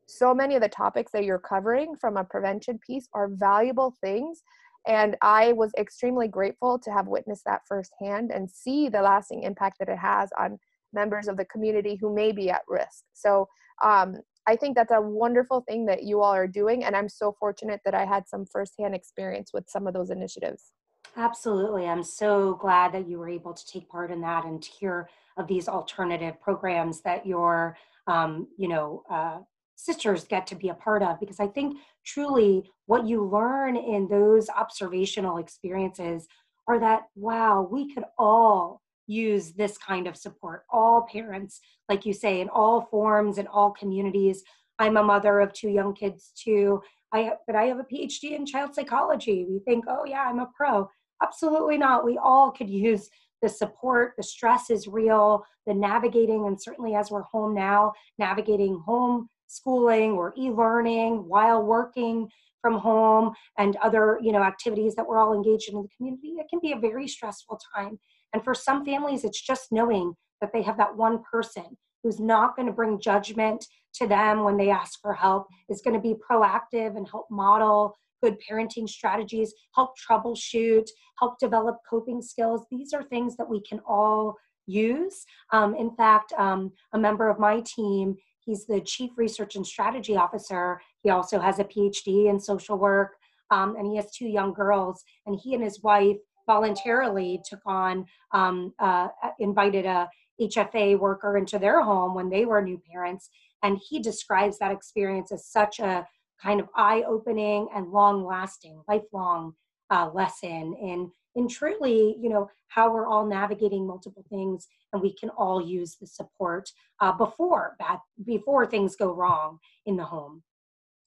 so 0.09 0.35
many 0.35 0.54
of 0.57 0.62
the 0.62 0.68
topics 0.68 1.12
that 1.12 1.25
you're 1.25 1.38
covering 1.38 1.95
from 1.95 2.16
a 2.16 2.25
prevention 2.25 2.80
piece 2.85 3.09
are 3.12 3.28
valuable 3.28 3.95
things. 4.00 4.42
And 4.87 5.16
i 5.21 5.52
was 5.52 5.71
extremely 5.78 6.28
grateful 6.28 6.78
to 6.78 6.90
have 6.90 7.09
witnessed 7.09 7.45
that 7.45 7.62
firsthand 7.68 8.30
and 8.30 8.50
see 8.50 8.88
the 8.88 9.02
lasting 9.02 9.42
impact 9.42 9.76
that 9.78 9.88
it 9.88 9.99
has 9.99 10.30
on 10.38 10.59
members 10.95 11.28
of 11.28 11.37
the 11.37 11.45
community 11.45 11.99
who 12.00 12.14
may 12.14 12.33
be 12.33 12.49
at 12.50 12.62
risk. 12.68 13.04
So 13.12 13.49
um, 13.85 14.16
i 14.49 14.57
think 14.57 14.75
that's 14.75 14.93
a 14.93 15.00
wonderful 15.00 15.61
thing 15.69 15.87
that 15.87 16.02
you 16.02 16.21
all 16.21 16.35
are 16.35 16.49
doing 16.49 16.85
and 16.85 16.97
i'm 16.97 17.09
so 17.09 17.37
fortunate 17.38 17.81
that 17.85 17.95
i 17.95 18.05
had 18.05 18.26
some 18.26 18.45
firsthand 18.45 18.95
experience 18.95 19.52
with 19.52 19.69
some 19.69 19.87
of 19.87 19.95
those 19.95 20.11
initiatives. 20.11 20.73
Absolutely. 21.17 21.87
I'm 21.87 22.02
so 22.02 22.55
glad 22.55 22.93
that 22.93 23.09
you 23.09 23.19
were 23.19 23.28
able 23.28 23.55
to 23.55 23.67
take 23.67 23.88
part 23.88 24.11
in 24.11 24.21
that 24.21 24.45
and 24.45 24.62
to 24.62 24.71
hear 24.71 25.09
of 25.37 25.49
these 25.49 25.69
alternative 25.69 26.40
programs 26.40 27.00
that 27.02 27.26
you're 27.26 27.76
um, 28.07 28.49
you 28.57 28.69
know 28.69 29.02
uh, 29.11 29.38
sisters 29.78 30.25
get 30.25 30.47
to 30.49 30.57
be 30.57 30.69
a 30.69 30.75
part 30.75 31.02
of 31.02 31.21
because 31.21 31.40
I 31.40 31.47
think 31.47 31.78
truly 32.05 32.69
what 32.87 33.07
you 33.07 33.25
learn 33.25 33.76
in 33.76 34.09
those 34.09 34.49
observational 34.50 35.38
experiences 35.38 36.26
are 36.67 36.81
that, 36.81 37.02
wow, 37.14 37.67
we 37.71 37.95
could 37.95 38.05
all 38.19 38.83
use 39.09 39.53
this 39.53 39.77
kind 39.77 40.07
of 40.07 40.17
support. 40.17 40.65
All 40.71 41.09
parents, 41.11 41.61
like 41.88 42.07
you 42.07 42.12
say, 42.12 42.41
in 42.41 42.49
all 42.50 42.83
forms, 42.91 43.38
in 43.38 43.47
all 43.49 43.73
communities. 43.73 44.45
I'm 44.79 44.97
a 44.97 45.03
mother 45.03 45.41
of 45.41 45.53
two 45.53 45.71
young 45.71 45.95
kids 45.95 46.33
too. 46.37 46.81
I 47.12 47.33
but 47.47 47.57
I 47.57 47.65
have 47.65 47.79
a 47.79 47.85
PhD 47.85 48.37
in 48.37 48.47
child 48.47 48.75
psychology. 48.75 49.47
We 49.49 49.61
think, 49.61 49.87
oh 49.88 50.05
yeah, 50.05 50.25
I'm 50.29 50.38
a 50.38 50.49
pro. 50.55 50.88
Absolutely 51.23 51.79
not. 51.79 52.05
We 52.05 52.19
all 52.19 52.53
could 52.53 52.71
use 52.71 53.09
the 53.43 53.49
support. 53.49 54.12
The 54.17 54.23
stress 54.23 54.71
is 54.71 54.87
real. 54.87 55.45
The 55.67 55.75
navigating, 55.75 56.47
and 56.47 56.61
certainly 56.61 56.95
as 56.95 57.11
we're 57.11 57.23
home 57.23 57.55
now, 57.55 57.93
navigating 58.19 58.81
home 58.85 59.29
schooling 59.49 60.12
or 60.12 60.35
e-learning 60.37 61.27
while 61.27 61.62
working 61.62 62.29
from 62.61 62.79
home 62.79 63.33
and 63.57 63.77
other 63.77 64.19
you 64.23 64.33
know 64.33 64.43
activities 64.43 64.95
that 64.95 65.07
we're 65.07 65.19
all 65.19 65.33
engaged 65.33 65.71
in 65.71 65.77
in 65.77 65.83
the 65.83 65.88
community 65.97 66.35
it 66.38 66.47
can 66.50 66.61
be 66.61 66.73
a 66.73 66.79
very 66.79 67.09
stressful 67.09 67.59
time 67.75 67.99
and 68.32 68.44
for 68.44 68.54
some 68.54 68.85
families 68.85 69.25
it's 69.25 69.40
just 69.40 69.73
knowing 69.73 70.14
that 70.40 70.50
they 70.52 70.62
have 70.62 70.76
that 70.76 70.97
one 70.97 71.23
person 71.30 71.76
who's 72.02 72.20
not 72.20 72.54
going 72.56 72.66
to 72.66 72.73
bring 72.73 73.00
judgment 73.00 73.64
to 73.94 74.06
them 74.06 74.44
when 74.44 74.56
they 74.56 74.70
ask 74.70 75.00
for 75.00 75.12
help 75.12 75.47
is 75.68 75.82
going 75.82 75.94
to 75.94 76.00
be 76.00 76.14
proactive 76.30 76.97
and 76.97 77.08
help 77.08 77.26
model 77.30 77.94
good 78.23 78.37
parenting 78.49 78.88
strategies 78.88 79.52
help 79.75 79.90
troubleshoot 79.99 80.88
help 81.18 81.38
develop 81.38 81.76
coping 81.88 82.23
skills 82.23 82.66
these 82.70 82.92
are 82.92 83.02
things 83.04 83.37
that 83.37 83.49
we 83.49 83.61
can 83.62 83.80
all 83.88 84.37
use 84.66 85.25
um, 85.52 85.75
in 85.75 85.90
fact 85.97 86.32
um, 86.38 86.70
a 86.92 86.99
member 86.99 87.28
of 87.28 87.38
my 87.38 87.62
team 87.64 88.16
He's 88.49 88.64
the 88.64 88.80
Chief 88.80 89.11
Research 89.18 89.56
and 89.56 89.66
Strategy 89.66 90.16
Officer. 90.16 90.80
He 91.02 91.11
also 91.11 91.38
has 91.38 91.58
a 91.58 91.64
PhD 91.64 92.30
in 92.30 92.40
social 92.40 92.78
work, 92.78 93.16
um, 93.50 93.76
and 93.76 93.87
he 93.87 93.97
has 93.97 94.11
two 94.11 94.26
young 94.26 94.54
girls. 94.54 95.04
And 95.26 95.38
he 95.38 95.52
and 95.52 95.62
his 95.62 95.82
wife 95.82 96.16
voluntarily 96.49 97.40
took 97.49 97.61
on, 97.64 98.07
um, 98.33 98.75
uh, 98.81 99.09
invited 99.38 99.87
a 99.87 100.09
HFA 100.40 100.99
worker 100.99 101.37
into 101.37 101.59
their 101.59 101.83
home 101.83 102.14
when 102.14 102.31
they 102.31 102.45
were 102.45 102.62
new 102.62 102.81
parents. 102.90 103.28
And 103.62 103.78
he 103.78 104.00
describes 104.00 104.59
that 104.59 104.73
experience 104.73 105.31
as 105.31 105.47
such 105.47 105.78
a 105.78 106.07
kind 106.43 106.61
of 106.61 106.69
eye 106.75 107.05
opening 107.07 107.69
and 107.75 107.93
long 107.93 108.25
lasting, 108.25 108.83
lifelong 108.88 109.52
uh, 109.90 110.11
lesson 110.12 110.75
in 110.75 111.12
in 111.35 111.47
truly, 111.47 112.17
you 112.21 112.28
know, 112.28 112.50
how 112.67 112.93
we're 112.93 113.07
all 113.07 113.25
navigating 113.25 113.87
multiple 113.87 114.25
things 114.28 114.67
and 114.93 115.00
we 115.00 115.14
can 115.14 115.31
all 115.31 115.64
use 115.64 115.97
the 116.00 116.07
support 116.07 116.69
uh, 117.00 117.12
before 117.12 117.76
bad, 117.78 117.99
before 118.25 118.67
things 118.67 118.97
go 118.97 119.12
wrong 119.12 119.59
in 119.87 119.97
the 119.97 120.05
home. 120.05 120.43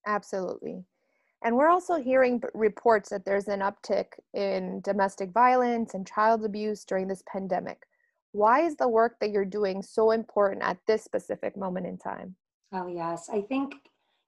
Absolutely. 0.07 0.85
And 1.43 1.55
we're 1.55 1.69
also 1.69 1.95
hearing 1.95 2.41
reports 2.53 3.09
that 3.09 3.25
there's 3.25 3.47
an 3.47 3.61
uptick 3.61 4.13
in 4.33 4.81
domestic 4.81 5.31
violence 5.31 5.93
and 5.93 6.05
child 6.05 6.45
abuse 6.45 6.85
during 6.85 7.07
this 7.07 7.23
pandemic. 7.31 7.83
Why 8.31 8.61
is 8.61 8.75
the 8.75 8.87
work 8.87 9.17
that 9.19 9.31
you're 9.31 9.45
doing 9.45 9.81
so 9.81 10.11
important 10.11 10.61
at 10.63 10.77
this 10.87 11.03
specific 11.03 11.57
moment 11.57 11.87
in 11.87 11.97
time? 11.97 12.35
Oh, 12.71 12.87
yes. 12.87 13.29
I 13.31 13.41
think, 13.41 13.73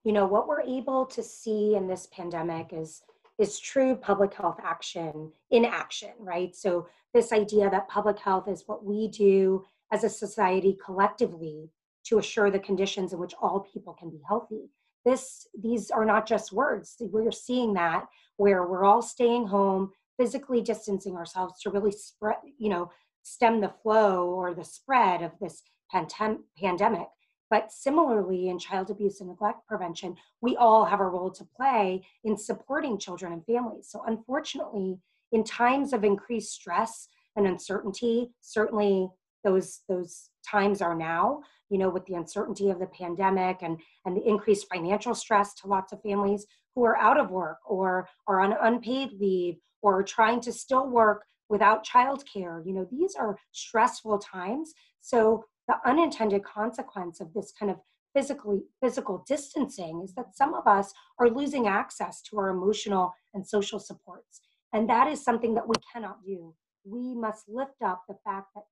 you 0.03 0.11
know, 0.11 0.25
what 0.25 0.47
we're 0.47 0.61
able 0.61 1.05
to 1.05 1.23
see 1.23 1.75
in 1.75 1.87
this 1.87 2.07
pandemic 2.11 2.69
is 2.71 3.01
is 3.39 3.59
true 3.59 3.95
public 3.95 4.31
health 4.33 4.59
action 4.63 5.31
in 5.49 5.65
action, 5.65 6.11
right? 6.19 6.55
So, 6.55 6.87
this 7.15 7.31
idea 7.31 7.69
that 7.69 7.87
public 7.87 8.19
health 8.19 8.47
is 8.47 8.63
what 8.67 8.85
we 8.85 9.07
do 9.07 9.65
as 9.91 10.03
a 10.03 10.09
society 10.09 10.77
collectively 10.83 11.69
to 12.05 12.19
assure 12.19 12.51
the 12.51 12.59
conditions 12.59 13.13
in 13.13 13.19
which 13.19 13.33
all 13.41 13.61
people 13.61 13.93
can 13.93 14.09
be 14.09 14.21
healthy. 14.27 14.69
This, 15.05 15.47
these 15.59 15.91
are 15.91 16.05
not 16.05 16.27
just 16.27 16.53
words. 16.53 16.95
We're 16.99 17.31
seeing 17.31 17.73
that 17.73 18.05
where 18.37 18.65
we're 18.65 18.85
all 18.85 19.01
staying 19.01 19.47
home, 19.47 19.91
physically 20.17 20.61
distancing 20.61 21.15
ourselves 21.15 21.61
to 21.61 21.69
really 21.69 21.91
spread, 21.91 22.37
you 22.57 22.69
know, 22.69 22.89
stem 23.23 23.61
the 23.61 23.73
flow 23.81 24.27
or 24.27 24.53
the 24.53 24.63
spread 24.63 25.21
of 25.21 25.31
this 25.39 25.63
pandemic. 25.91 27.07
But 27.49 27.71
similarly, 27.71 28.49
in 28.49 28.57
child 28.57 28.89
abuse 28.89 29.19
and 29.19 29.29
neglect 29.29 29.67
prevention, 29.67 30.15
we 30.41 30.55
all 30.55 30.85
have 30.85 30.99
a 30.99 31.05
role 31.05 31.29
to 31.31 31.47
play 31.55 32.03
in 32.23 32.35
supporting 32.35 32.97
children 32.97 33.31
and 33.31 33.45
families. 33.45 33.89
So, 33.91 34.03
unfortunately, 34.07 34.97
in 35.31 35.43
times 35.43 35.93
of 35.93 36.03
increased 36.03 36.53
stress 36.53 37.07
and 37.35 37.45
uncertainty, 37.45 38.31
certainly 38.41 39.09
those 39.43 39.81
those 39.87 40.29
times 40.49 40.81
are 40.81 40.95
now 40.95 41.39
you 41.69 41.77
know 41.77 41.89
with 41.89 42.05
the 42.05 42.15
uncertainty 42.15 42.69
of 42.69 42.79
the 42.79 42.87
pandemic 42.87 43.57
and 43.61 43.79
and 44.05 44.15
the 44.15 44.27
increased 44.27 44.67
financial 44.71 45.15
stress 45.15 45.53
to 45.55 45.67
lots 45.67 45.91
of 45.91 46.01
families 46.01 46.45
who 46.75 46.83
are 46.83 46.97
out 46.97 47.19
of 47.19 47.31
work 47.31 47.57
or 47.65 48.07
are 48.27 48.39
on 48.41 48.55
unpaid 48.61 49.09
leave 49.19 49.55
or 49.81 49.99
are 49.99 50.03
trying 50.03 50.41
to 50.41 50.51
still 50.51 50.87
work 50.89 51.23
without 51.49 51.85
childcare. 51.85 52.65
You 52.65 52.73
know 52.73 52.87
these 52.91 53.15
are 53.15 53.37
stressful 53.51 54.19
times. 54.19 54.73
So 55.01 55.45
the 55.67 55.75
unintended 55.85 56.43
consequence 56.43 57.19
of 57.21 57.33
this 57.33 57.51
kind 57.57 57.71
of 57.71 57.77
physically 58.15 58.61
physical 58.81 59.23
distancing 59.27 60.01
is 60.03 60.13
that 60.13 60.35
some 60.35 60.53
of 60.53 60.67
us 60.67 60.93
are 61.19 61.29
losing 61.29 61.67
access 61.67 62.21
to 62.21 62.37
our 62.37 62.49
emotional 62.49 63.13
and 63.33 63.45
social 63.45 63.79
supports. 63.79 64.41
And 64.71 64.89
that 64.89 65.07
is 65.07 65.23
something 65.23 65.53
that 65.55 65.67
we 65.67 65.75
cannot 65.91 66.23
do. 66.25 66.53
We 66.85 67.15
must 67.15 67.47
lift 67.47 67.81
up 67.83 68.03
the 68.07 68.17
fact 68.23 68.47
that 68.55 68.63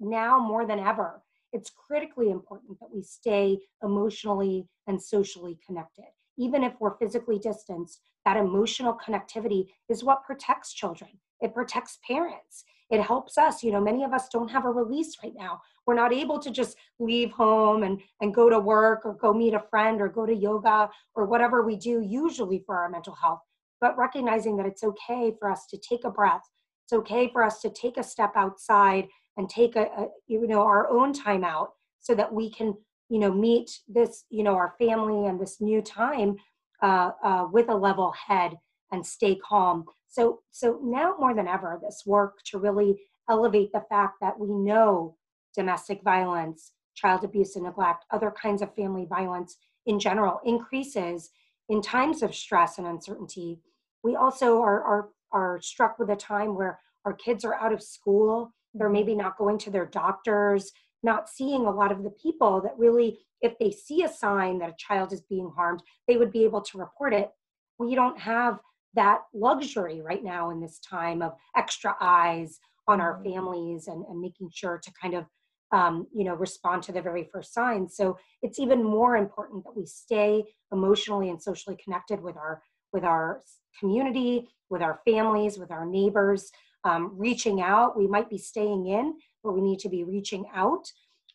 now 0.00 0.38
more 0.38 0.66
than 0.66 0.78
ever 0.78 1.22
it's 1.52 1.70
critically 1.70 2.30
important 2.30 2.78
that 2.80 2.92
we 2.94 3.02
stay 3.02 3.58
emotionally 3.82 4.66
and 4.86 5.00
socially 5.00 5.58
connected. 5.66 6.04
Even 6.36 6.62
if 6.62 6.74
we're 6.78 6.98
physically 6.98 7.38
distanced 7.38 8.00
that 8.24 8.36
emotional 8.36 8.98
connectivity 9.04 9.66
is 9.88 10.04
what 10.04 10.24
protects 10.24 10.72
children. 10.72 11.10
It 11.40 11.54
protects 11.54 11.98
parents. 12.06 12.64
It 12.90 13.02
helps 13.02 13.38
us 13.38 13.62
you 13.62 13.72
know 13.72 13.80
many 13.80 14.04
of 14.04 14.12
us 14.12 14.28
don't 14.28 14.50
have 14.50 14.64
a 14.64 14.70
release 14.70 15.16
right 15.22 15.32
now. 15.36 15.60
We're 15.86 15.94
not 15.94 16.12
able 16.12 16.38
to 16.40 16.50
just 16.50 16.76
leave 16.98 17.30
home 17.32 17.82
and 17.82 18.00
and 18.20 18.34
go 18.34 18.50
to 18.50 18.58
work 18.58 19.02
or 19.04 19.14
go 19.14 19.32
meet 19.32 19.54
a 19.54 19.64
friend 19.70 20.00
or 20.00 20.08
go 20.08 20.26
to 20.26 20.34
yoga 20.34 20.90
or 21.14 21.24
whatever 21.26 21.62
we 21.62 21.76
do 21.76 22.00
usually 22.02 22.62
for 22.66 22.76
our 22.76 22.88
mental 22.88 23.14
health 23.14 23.40
but 23.80 23.96
recognizing 23.96 24.56
that 24.56 24.66
it's 24.66 24.82
okay 24.82 25.32
for 25.38 25.48
us 25.48 25.64
to 25.66 25.78
take 25.78 26.02
a 26.02 26.10
breath. 26.10 26.42
It's 26.84 26.92
okay 26.92 27.30
for 27.32 27.44
us 27.44 27.60
to 27.60 27.70
take 27.70 27.96
a 27.96 28.02
step 28.02 28.32
outside 28.34 29.06
and 29.38 29.48
take 29.48 29.74
a, 29.76 29.84
a 29.96 30.08
you 30.26 30.46
know 30.46 30.60
our 30.60 30.90
own 30.90 31.14
time 31.14 31.44
out 31.44 31.70
so 32.00 32.14
that 32.14 32.32
we 32.32 32.50
can 32.50 32.74
you 33.08 33.18
know 33.18 33.32
meet 33.32 33.80
this 33.88 34.24
you 34.28 34.42
know 34.42 34.54
our 34.54 34.74
family 34.78 35.26
and 35.26 35.40
this 35.40 35.60
new 35.60 35.80
time 35.80 36.36
uh, 36.82 37.10
uh, 37.24 37.46
with 37.50 37.70
a 37.70 37.74
level 37.74 38.12
head 38.12 38.58
and 38.92 39.04
stay 39.04 39.34
calm 39.36 39.86
so, 40.08 40.40
so 40.50 40.80
now 40.82 41.14
more 41.18 41.34
than 41.34 41.46
ever, 41.46 41.78
this 41.82 42.02
work 42.06 42.38
to 42.46 42.58
really 42.58 42.98
elevate 43.28 43.72
the 43.72 43.84
fact 43.88 44.16
that 44.20 44.38
we 44.38 44.48
know 44.48 45.16
domestic 45.54 46.02
violence, 46.02 46.72
child 46.94 47.24
abuse 47.24 47.56
and 47.56 47.66
neglect, 47.66 48.04
other 48.10 48.30
kinds 48.30 48.62
of 48.62 48.74
family 48.74 49.06
violence 49.08 49.56
in 49.86 50.00
general 50.00 50.40
increases 50.44 51.30
in 51.68 51.82
times 51.82 52.22
of 52.22 52.34
stress 52.34 52.78
and 52.78 52.86
uncertainty. 52.86 53.60
We 54.02 54.16
also 54.16 54.60
are, 54.62 54.82
are, 54.82 55.08
are 55.30 55.60
struck 55.60 55.98
with 55.98 56.08
a 56.08 56.16
time 56.16 56.54
where 56.54 56.80
our 57.04 57.12
kids 57.12 57.44
are 57.44 57.54
out 57.54 57.72
of 57.72 57.82
school, 57.82 58.54
they're 58.74 58.88
maybe 58.88 59.14
not 59.14 59.38
going 59.38 59.58
to 59.58 59.70
their 59.70 59.86
doctors, 59.86 60.70
not 61.02 61.28
seeing 61.28 61.66
a 61.66 61.70
lot 61.70 61.92
of 61.92 62.02
the 62.02 62.10
people 62.10 62.60
that 62.62 62.78
really, 62.78 63.18
if 63.40 63.58
they 63.58 63.70
see 63.70 64.02
a 64.02 64.08
sign 64.08 64.58
that 64.58 64.70
a 64.70 64.74
child 64.78 65.12
is 65.12 65.22
being 65.22 65.50
harmed, 65.56 65.82
they 66.06 66.16
would 66.16 66.32
be 66.32 66.44
able 66.44 66.60
to 66.62 66.78
report 66.78 67.14
it. 67.14 67.30
We 67.78 67.94
don't 67.94 68.18
have 68.18 68.58
that 68.94 69.20
luxury 69.32 70.00
right 70.00 70.24
now 70.24 70.50
in 70.50 70.60
this 70.60 70.78
time 70.80 71.22
of 71.22 71.32
extra 71.56 71.94
eyes 72.00 72.58
on 72.88 73.00
our 73.00 73.14
Mm-hmm. 73.18 73.32
families 73.32 73.86
and, 73.86 74.04
and 74.06 74.20
making 74.20 74.50
sure 74.52 74.80
to 74.82 74.92
kind 75.00 75.14
of 75.14 75.26
um, 75.70 76.06
you 76.14 76.24
know 76.24 76.34
respond 76.34 76.82
to 76.84 76.92
the 76.92 77.02
very 77.02 77.28
first 77.30 77.52
signs 77.52 77.94
so 77.94 78.16
it's 78.40 78.58
even 78.58 78.82
more 78.82 79.16
important 79.16 79.64
that 79.64 79.76
we 79.76 79.84
stay 79.84 80.42
emotionally 80.72 81.28
and 81.28 81.42
socially 81.42 81.76
connected 81.84 82.22
with 82.22 82.36
our 82.36 82.62
with 82.94 83.04
our 83.04 83.42
community 83.78 84.48
with 84.70 84.80
our 84.80 85.00
families 85.04 85.58
with 85.58 85.70
our 85.70 85.84
neighbors 85.84 86.50
um, 86.84 87.12
reaching 87.14 87.60
out. 87.60 87.96
We 87.96 88.06
might 88.06 88.30
be 88.30 88.38
staying 88.38 88.86
in 88.86 89.14
but 89.42 89.52
we 89.52 89.60
need 89.60 89.78
to 89.80 89.88
be 89.88 90.04
reaching 90.04 90.44
out. 90.54 90.90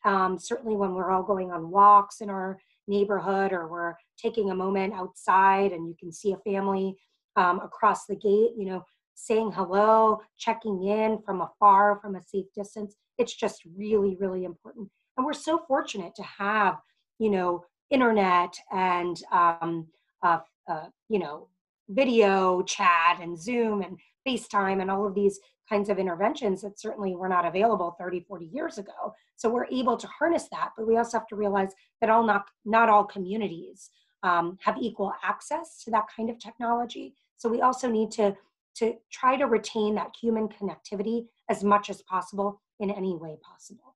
Um, 0.05 0.37
certainly 0.37 0.75
when 0.75 0.93
we're 0.93 1.11
all 1.11 1.23
going 1.23 1.51
on 1.51 1.71
walks 1.71 2.21
in 2.21 2.29
our 2.29 2.59
neighborhood 2.87 3.53
or 3.53 3.67
we're 3.67 3.95
taking 4.21 4.51
a 4.51 4.55
moment 4.55 4.93
outside 4.93 5.71
and 5.71 5.87
you 5.87 5.95
can 5.97 6.11
see 6.11 6.33
a 6.33 6.37
family 6.37 6.95
um, 7.37 7.61
across 7.61 8.05
the 8.05 8.15
gate 8.15 8.51
you 8.57 8.65
know 8.65 8.83
saying 9.15 9.51
hello 9.53 10.19
checking 10.37 10.83
in 10.83 11.17
from 11.25 11.41
afar 11.41 11.97
from 12.01 12.15
a 12.15 12.21
safe 12.21 12.45
distance 12.53 12.95
it's 13.17 13.33
just 13.33 13.61
really 13.77 14.17
really 14.19 14.43
important. 14.43 14.89
And 15.15 15.25
we're 15.25 15.33
so 15.33 15.63
fortunate 15.67 16.13
to 16.15 16.23
have 16.23 16.75
you 17.19 17.29
know 17.29 17.63
internet 17.89 18.53
and 18.71 19.17
um, 19.31 19.87
uh, 20.21 20.39
uh, 20.69 20.87
you 21.07 21.19
know 21.19 21.47
video 21.89 22.61
chat 22.63 23.19
and 23.21 23.41
zoom 23.41 23.81
and 23.81 23.97
facetime 24.27 24.81
and 24.81 24.89
all 24.89 25.05
of 25.05 25.15
these 25.15 25.39
kinds 25.69 25.89
of 25.89 25.97
interventions 25.97 26.61
that 26.61 26.79
certainly 26.79 27.15
were 27.15 27.29
not 27.29 27.45
available 27.45 27.95
30 27.99 28.21
40 28.27 28.45
years 28.45 28.77
ago 28.77 29.13
so 29.35 29.49
we're 29.49 29.67
able 29.71 29.97
to 29.97 30.07
harness 30.07 30.47
that 30.51 30.71
but 30.77 30.87
we 30.87 30.97
also 30.97 31.17
have 31.17 31.27
to 31.27 31.35
realize 31.35 31.71
that 32.01 32.09
all 32.09 32.23
not 32.23 32.45
not 32.65 32.89
all 32.89 33.03
communities 33.03 33.89
um, 34.23 34.57
have 34.61 34.77
equal 34.79 35.13
access 35.23 35.83
to 35.83 35.91
that 35.91 36.05
kind 36.15 36.29
of 36.29 36.37
technology 36.39 37.15
so 37.37 37.49
we 37.49 37.61
also 37.61 37.89
need 37.89 38.11
to 38.11 38.35
to 38.75 38.95
try 39.11 39.35
to 39.35 39.45
retain 39.45 39.95
that 39.95 40.11
human 40.19 40.47
connectivity 40.47 41.25
as 41.49 41.63
much 41.63 41.89
as 41.89 42.01
possible 42.03 42.61
in 42.79 42.89
any 42.89 43.15
way 43.15 43.37
possible. 43.41 43.95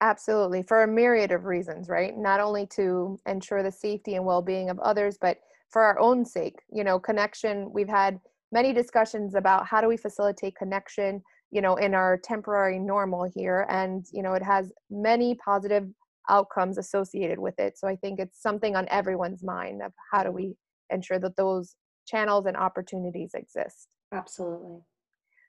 Absolutely, 0.00 0.62
for 0.62 0.82
a 0.82 0.86
myriad 0.86 1.30
of 1.30 1.44
reasons, 1.44 1.88
right? 1.88 2.16
Not 2.16 2.40
only 2.40 2.66
to 2.68 3.18
ensure 3.26 3.62
the 3.62 3.70
safety 3.70 4.16
and 4.16 4.24
well 4.24 4.42
being 4.42 4.68
of 4.68 4.78
others, 4.80 5.16
but 5.20 5.38
for 5.70 5.82
our 5.82 5.98
own 5.98 6.24
sake. 6.24 6.60
You 6.70 6.84
know, 6.84 6.98
connection, 6.98 7.72
we've 7.72 7.88
had 7.88 8.20
many 8.52 8.72
discussions 8.72 9.34
about 9.34 9.66
how 9.66 9.80
do 9.80 9.88
we 9.88 9.96
facilitate 9.96 10.54
connection, 10.56 11.22
you 11.50 11.60
know, 11.60 11.76
in 11.76 11.94
our 11.94 12.18
temporary 12.18 12.78
normal 12.78 13.28
here. 13.34 13.66
And, 13.68 14.06
you 14.12 14.22
know, 14.22 14.34
it 14.34 14.42
has 14.42 14.72
many 14.90 15.34
positive 15.34 15.88
outcomes 16.28 16.78
associated 16.78 17.38
with 17.38 17.58
it. 17.58 17.78
So 17.78 17.88
I 17.88 17.96
think 17.96 18.20
it's 18.20 18.40
something 18.40 18.76
on 18.76 18.86
everyone's 18.90 19.42
mind 19.42 19.82
of 19.82 19.92
how 20.12 20.22
do 20.22 20.30
we 20.30 20.54
ensure 20.90 21.18
that 21.18 21.36
those 21.36 21.74
channels 22.06 22.46
and 22.46 22.56
opportunities 22.56 23.32
exist. 23.34 23.88
Absolutely. 24.12 24.80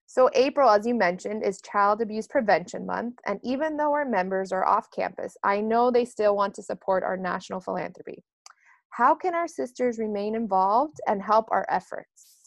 So, 0.06 0.30
April, 0.36 0.70
as 0.70 0.86
you 0.86 0.94
mentioned, 0.94 1.44
is 1.44 1.62
Child 1.62 2.02
Abuse 2.02 2.28
Prevention 2.28 2.86
Month. 2.86 3.16
And 3.26 3.40
even 3.42 3.78
though 3.78 3.94
our 3.94 4.06
members 4.06 4.52
are 4.52 4.66
off 4.66 4.92
campus, 4.92 5.36
I 5.44 5.62
know 5.62 5.90
they 5.90 6.06
still 6.06 6.36
want 6.36 6.54
to 6.56 6.64
support 6.64 7.04
our 7.04 7.18
national 7.18 7.62
philanthropy. 7.62 8.24
How 8.90 9.16
can 9.16 9.34
our 9.34 9.48
sisters 9.48 9.98
remain 9.98 10.36
involved 10.36 10.98
and 11.08 11.22
help 11.22 11.48
our 11.50 11.66
efforts? 11.70 12.43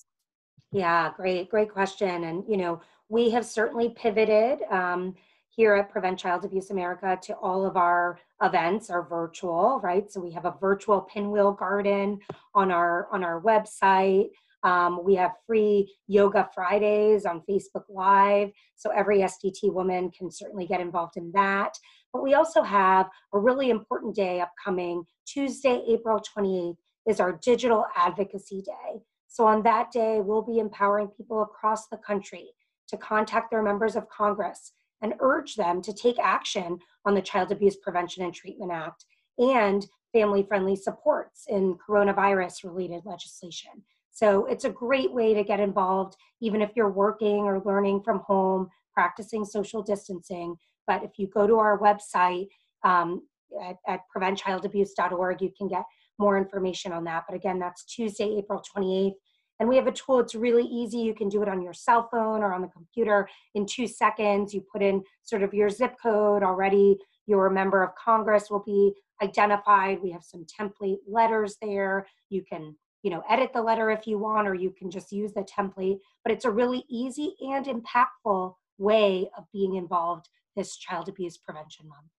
Yeah, 0.77 1.11
great, 1.17 1.49
great 1.49 1.73
question. 1.73 2.25
And, 2.25 2.45
you 2.47 2.59
know, 2.59 2.83
we 3.09 3.31
have 3.31 3.47
certainly 3.47 3.95
pivoted 3.97 4.61
um, 4.71 5.15
here 5.49 5.75
at 5.75 5.89
Prevent 5.89 6.19
Child 6.19 6.45
Abuse 6.45 6.71
America 6.71 7.19
to 7.23 7.33
all 7.37 7.65
of 7.65 7.79
our 7.79 8.19
events 8.43 8.91
are 8.91 9.09
virtual, 9.09 9.81
right? 9.83 10.13
So 10.13 10.21
we 10.21 10.31
have 10.33 10.45
a 10.45 10.55
virtual 10.61 11.01
pinwheel 11.01 11.53
garden 11.53 12.19
on 12.55 12.71
our 12.71 13.09
on 13.11 13.25
our 13.25 13.41
website. 13.41 14.29
Um, 14.65 15.03
we 15.03 15.15
have 15.15 15.31
free 15.47 15.91
yoga 16.09 16.47
Fridays 16.55 17.25
on 17.25 17.43
Facebook 17.49 17.85
Live. 17.89 18.51
So 18.75 18.91
every 18.91 19.21
SDT 19.21 19.73
woman 19.73 20.11
can 20.11 20.31
certainly 20.31 20.67
get 20.67 20.83
involved 20.83 21.17
in 21.17 21.33
that. 21.33 21.73
But 22.13 22.23
we 22.23 22.35
also 22.35 22.61
have 22.61 23.09
a 23.33 23.39
really 23.39 23.71
important 23.71 24.15
day 24.15 24.43
upcoming. 24.43 25.05
Tuesday, 25.27 25.83
April 25.89 26.21
28th 26.37 26.77
is 27.07 27.19
our 27.19 27.33
Digital 27.33 27.87
Advocacy 27.97 28.61
Day. 28.61 29.01
So 29.37 29.47
on 29.47 29.63
that 29.65 29.93
day, 29.93 30.23
we'll 30.23 30.41
be 30.41 30.61
empowering 30.61 31.09
people 31.09 31.43
across 31.43 31.89
the 31.89 31.99
country 31.99 32.53
to 32.89 32.97
contact 32.97 33.51
their 33.51 33.63
members 33.63 33.95
of 33.95 34.09
Congress 34.09 34.73
and 35.03 35.13
urge 35.21 35.57
them 35.57 35.83
to 35.83 35.93
take 35.93 36.19
action 36.19 36.79
on 37.05 37.15
the 37.15 37.21
Child 37.21 37.53
Abuse 37.53 37.77
Prevention 37.77 38.25
and 38.25 38.33
Treatment 38.33 38.73
Act 38.73 39.05
and 39.37 39.87
family 40.15 40.43
friendly 40.43 40.75
supports 40.75 41.45
in 41.49 41.77
coronavirus 41.87 42.65
related 42.65 43.03
legislation. 43.05 43.73
So 44.11 44.47
it's 44.47 44.65
a 44.65 44.71
great 44.71 45.13
way 45.13 45.35
to 45.35 45.45
get 45.45 45.61
involved, 45.61 46.17
even 46.41 46.63
if 46.63 46.71
you're 46.75 46.91
working 46.91 47.41
or 47.41 47.61
learning 47.63 48.05
from 48.05 48.21
home, 48.21 48.71
practicing 48.95 49.45
social 49.45 49.83
distancing. 49.83 50.57
But 50.87 51.05
if 51.05 51.19
you 51.19 51.27
go 51.27 51.47
to 51.47 51.59
our 51.59 51.79
website 51.79 52.49
um, 52.85 53.21
at, 53.63 53.77
at 53.87 54.01
preventchildabuse.org, 54.17 55.43
you 55.43 55.53
can 55.59 55.69
get 55.69 55.85
more 56.19 56.37
information 56.37 56.93
on 56.93 57.05
that. 57.05 57.25
But 57.29 57.37
again, 57.37 57.59
that's 57.59 57.85
Tuesday, 57.85 58.37
April 58.39 58.63
28th. 58.77 59.15
And 59.59 59.69
we 59.69 59.77
have 59.77 59.87
a 59.87 59.93
tool, 59.93 60.21
it's 60.21 60.35
really 60.35 60.65
easy. 60.65 60.99
You 60.99 61.15
can 61.15 61.29
do 61.29 61.43
it 61.43 61.49
on 61.49 61.63
your 61.63 61.73
cell 61.73 62.09
phone 62.11 62.43
or 62.43 62.53
on 62.53 62.61
the 62.61 62.69
computer 62.69 63.29
in 63.55 63.65
two 63.65 63.87
seconds. 63.87 64.53
You 64.53 64.63
put 64.71 64.83
in 64.83 65.03
sort 65.23 65.43
of 65.43 65.55
your 65.55 65.71
zip 65.71 65.95
code 66.03 66.43
already. 66.43 66.99
Your 67.27 67.49
member 67.49 67.83
of 67.83 67.95
Congress 67.95 68.51
will 68.51 68.63
be 68.65 68.93
identified. 69.23 70.03
We 70.03 70.11
have 70.11 70.23
some 70.23 70.45
template 70.61 70.99
letters 71.09 71.57
there. 71.63 72.07
You 72.29 72.43
can 72.43 72.77
you 73.03 73.11
know 73.11 73.23
edit 73.31 73.53
the 73.53 73.63
letter 73.63 73.91
if 73.91 74.05
you 74.07 74.19
want 74.19 74.49
or 74.49 74.55
you 74.55 74.75
can 74.77 74.91
just 74.91 75.13
use 75.13 75.33
the 75.33 75.43
template 75.43 75.99
but 76.25 76.33
it's 76.33 76.45
a 76.45 76.51
really 76.51 76.85
easy 76.91 77.37
and 77.41 77.67
impactful 77.67 78.53
way 78.79 79.31
of 79.39 79.45
being 79.53 79.77
involved 79.77 80.29
this 80.57 80.77
child 80.77 81.09
abuse 81.09 81.37
prevention 81.37 81.87
month 81.87 82.11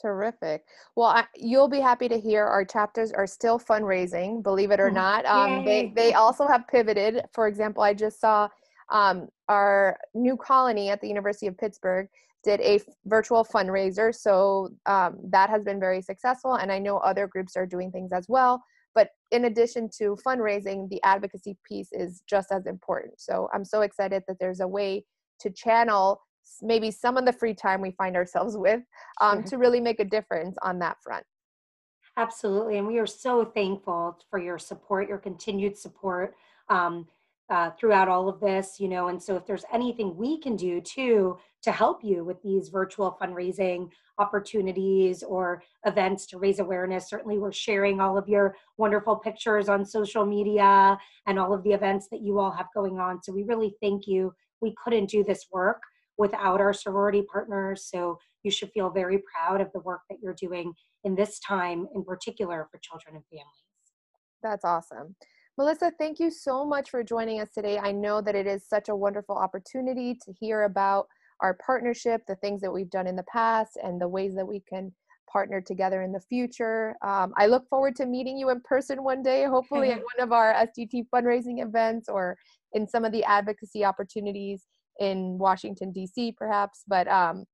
Terrific. 0.00 0.64
Well, 0.94 1.08
I, 1.08 1.24
you'll 1.36 1.68
be 1.68 1.80
happy 1.80 2.08
to 2.08 2.18
hear 2.18 2.44
our 2.44 2.64
chapters 2.64 3.12
are 3.12 3.26
still 3.26 3.58
fundraising, 3.58 4.42
believe 4.42 4.70
it 4.70 4.80
or 4.80 4.90
not. 4.90 5.24
Um, 5.26 5.64
they, 5.64 5.92
they 5.94 6.12
also 6.12 6.46
have 6.46 6.68
pivoted. 6.68 7.22
For 7.32 7.48
example, 7.48 7.82
I 7.82 7.94
just 7.94 8.20
saw 8.20 8.48
um, 8.90 9.28
our 9.48 9.98
new 10.14 10.36
colony 10.36 10.90
at 10.90 11.00
the 11.00 11.08
University 11.08 11.46
of 11.46 11.56
Pittsburgh 11.56 12.08
did 12.44 12.60
a 12.60 12.76
f- 12.76 12.82
virtual 13.06 13.44
fundraiser. 13.44 14.14
So 14.14 14.70
um, 14.86 15.18
that 15.30 15.50
has 15.50 15.64
been 15.64 15.80
very 15.80 16.00
successful. 16.00 16.54
And 16.54 16.70
I 16.70 16.78
know 16.78 16.98
other 16.98 17.26
groups 17.26 17.56
are 17.56 17.66
doing 17.66 17.90
things 17.90 18.12
as 18.12 18.26
well. 18.28 18.62
But 18.94 19.10
in 19.30 19.46
addition 19.46 19.90
to 19.98 20.16
fundraising, 20.26 20.88
the 20.88 21.02
advocacy 21.02 21.56
piece 21.68 21.88
is 21.92 22.22
just 22.28 22.52
as 22.52 22.66
important. 22.66 23.20
So 23.20 23.48
I'm 23.52 23.64
so 23.64 23.82
excited 23.82 24.22
that 24.28 24.38
there's 24.38 24.60
a 24.60 24.68
way 24.68 25.04
to 25.40 25.50
channel 25.50 26.20
maybe 26.62 26.90
some 26.90 27.16
of 27.16 27.24
the 27.24 27.32
free 27.32 27.54
time 27.54 27.80
we 27.80 27.92
find 27.92 28.16
ourselves 28.16 28.56
with 28.58 28.82
um, 29.20 29.42
to 29.44 29.58
really 29.58 29.80
make 29.80 30.00
a 30.00 30.04
difference 30.04 30.56
on 30.62 30.78
that 30.80 30.96
front. 31.02 31.24
Absolutely. 32.18 32.78
And 32.78 32.86
we 32.86 32.98
are 32.98 33.06
so 33.06 33.44
thankful 33.44 34.18
for 34.30 34.38
your 34.38 34.58
support, 34.58 35.08
your 35.08 35.18
continued 35.18 35.76
support 35.76 36.34
um, 36.70 37.06
uh, 37.50 37.70
throughout 37.78 38.08
all 38.08 38.28
of 38.28 38.40
this, 38.40 38.80
you 38.80 38.88
know. 38.88 39.08
And 39.08 39.22
so, 39.22 39.36
if 39.36 39.46
there's 39.46 39.64
anything 39.72 40.16
we 40.16 40.40
can 40.40 40.56
do 40.56 40.80
too 40.80 41.38
to 41.62 41.70
help 41.70 42.02
you 42.02 42.24
with 42.24 42.42
these 42.42 42.70
virtual 42.70 43.16
fundraising 43.20 43.90
opportunities 44.18 45.22
or 45.22 45.62
events 45.84 46.26
to 46.26 46.38
raise 46.38 46.58
awareness, 46.58 47.08
certainly 47.08 47.38
we're 47.38 47.52
sharing 47.52 48.00
all 48.00 48.16
of 48.18 48.28
your 48.28 48.56
wonderful 48.78 49.14
pictures 49.16 49.68
on 49.68 49.84
social 49.84 50.24
media 50.26 50.98
and 51.26 51.38
all 51.38 51.52
of 51.52 51.62
the 51.62 51.72
events 51.72 52.08
that 52.10 52.22
you 52.22 52.38
all 52.38 52.50
have 52.50 52.66
going 52.74 52.98
on. 52.98 53.22
So, 53.22 53.32
we 53.32 53.44
really 53.44 53.76
thank 53.80 54.06
you. 54.08 54.34
We 54.60 54.74
couldn't 54.82 55.10
do 55.10 55.22
this 55.22 55.46
work 55.52 55.82
without 56.18 56.60
our 56.60 56.72
sorority 56.72 57.22
partners. 57.30 57.88
So, 57.90 58.18
you 58.42 58.52
should 58.52 58.70
feel 58.70 58.90
very 58.90 59.20
proud 59.34 59.60
of 59.60 59.72
the 59.72 59.80
work 59.80 60.02
that 60.08 60.18
you're 60.22 60.36
doing 60.40 60.72
in 61.02 61.16
this 61.16 61.40
time, 61.40 61.88
in 61.94 62.04
particular 62.04 62.68
for 62.70 62.78
children 62.78 63.16
and 63.16 63.24
families. 63.26 63.66
That's 64.42 64.64
awesome. 64.64 65.16
Melissa, 65.58 65.90
thank 65.98 66.20
you 66.20 66.30
so 66.30 66.64
much 66.64 66.90
for 66.90 67.02
joining 67.02 67.40
us 67.40 67.48
today. 67.52 67.78
I 67.78 67.90
know 67.90 68.20
that 68.20 68.34
it 68.34 68.46
is 68.46 68.68
such 68.68 68.88
a 68.88 68.94
wonderful 68.94 69.36
opportunity 69.36 70.14
to 70.24 70.32
hear 70.38 70.64
about 70.64 71.06
our 71.40 71.58
partnership, 71.64 72.22
the 72.28 72.36
things 72.36 72.60
that 72.60 72.72
we've 72.72 72.90
done 72.90 73.06
in 73.06 73.16
the 73.16 73.24
past, 73.24 73.78
and 73.82 74.00
the 74.00 74.08
ways 74.08 74.34
that 74.36 74.46
we 74.46 74.62
can 74.68 74.92
partner 75.30 75.60
together 75.60 76.02
in 76.02 76.12
the 76.12 76.20
future. 76.20 76.94
Um, 77.02 77.32
I 77.36 77.46
look 77.46 77.68
forward 77.68 77.96
to 77.96 78.06
meeting 78.06 78.38
you 78.38 78.50
in 78.50 78.60
person 78.60 79.02
one 79.02 79.22
day, 79.22 79.44
hopefully 79.44 79.90
at 79.90 79.98
one 80.16 80.20
of 80.20 80.32
our 80.32 80.54
SDT 80.54 81.06
fundraising 81.12 81.64
events 81.64 82.08
or 82.08 82.36
in 82.74 82.86
some 82.86 83.04
of 83.04 83.12
the 83.12 83.24
advocacy 83.24 83.84
opportunities 83.84 84.66
in 85.00 85.38
Washington, 85.38 85.92
D.C., 85.92 86.32
perhaps. 86.36 86.82
But 86.86 87.08
um, 87.08 87.44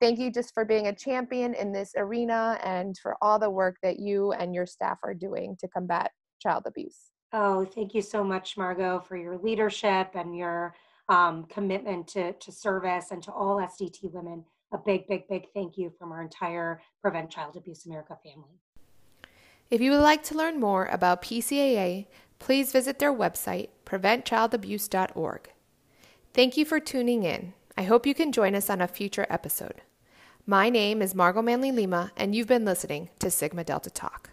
thank 0.00 0.18
you 0.18 0.30
just 0.30 0.52
for 0.54 0.64
being 0.64 0.88
a 0.88 0.94
champion 0.94 1.54
in 1.54 1.72
this 1.72 1.92
arena 1.96 2.58
and 2.64 2.96
for 2.98 3.16
all 3.22 3.38
the 3.38 3.50
work 3.50 3.76
that 3.82 3.98
you 3.98 4.32
and 4.32 4.54
your 4.54 4.66
staff 4.66 4.98
are 5.04 5.14
doing 5.14 5.56
to 5.60 5.68
combat 5.68 6.10
child 6.40 6.64
abuse. 6.66 7.12
Oh, 7.32 7.64
thank 7.64 7.94
you 7.94 8.02
so 8.02 8.22
much, 8.22 8.56
Margot, 8.56 9.00
for 9.06 9.16
your 9.16 9.38
leadership 9.38 10.10
and 10.14 10.36
your 10.36 10.74
um, 11.08 11.44
commitment 11.44 12.08
to, 12.08 12.32
to 12.34 12.52
service 12.52 13.10
and 13.10 13.22
to 13.22 13.32
all 13.32 13.56
SDT 13.56 14.12
women. 14.12 14.44
A 14.74 14.78
big, 14.78 15.06
big, 15.06 15.28
big 15.28 15.44
thank 15.54 15.76
you 15.76 15.92
from 15.98 16.12
our 16.12 16.22
entire 16.22 16.80
Prevent 17.00 17.30
Child 17.30 17.56
Abuse 17.56 17.86
America 17.86 18.16
family. 18.22 18.58
If 19.70 19.80
you 19.80 19.90
would 19.90 20.00
like 20.00 20.22
to 20.24 20.34
learn 20.36 20.60
more 20.60 20.86
about 20.86 21.22
PCAA, 21.22 22.06
please 22.38 22.72
visit 22.72 22.98
their 22.98 23.12
website, 23.12 23.68
preventchildabuse.org. 23.86 25.50
Thank 26.34 26.56
you 26.56 26.64
for 26.64 26.80
tuning 26.80 27.24
in. 27.24 27.52
I 27.76 27.82
hope 27.82 28.06
you 28.06 28.14
can 28.14 28.32
join 28.32 28.54
us 28.54 28.70
on 28.70 28.80
a 28.80 28.88
future 28.88 29.26
episode. 29.28 29.82
My 30.46 30.70
name 30.70 31.02
is 31.02 31.14
Margot 31.14 31.42
Manley 31.42 31.70
Lima, 31.70 32.10
and 32.16 32.34
you've 32.34 32.48
been 32.48 32.64
listening 32.64 33.10
to 33.18 33.30
Sigma 33.30 33.64
Delta 33.64 33.90
Talk. 33.90 34.31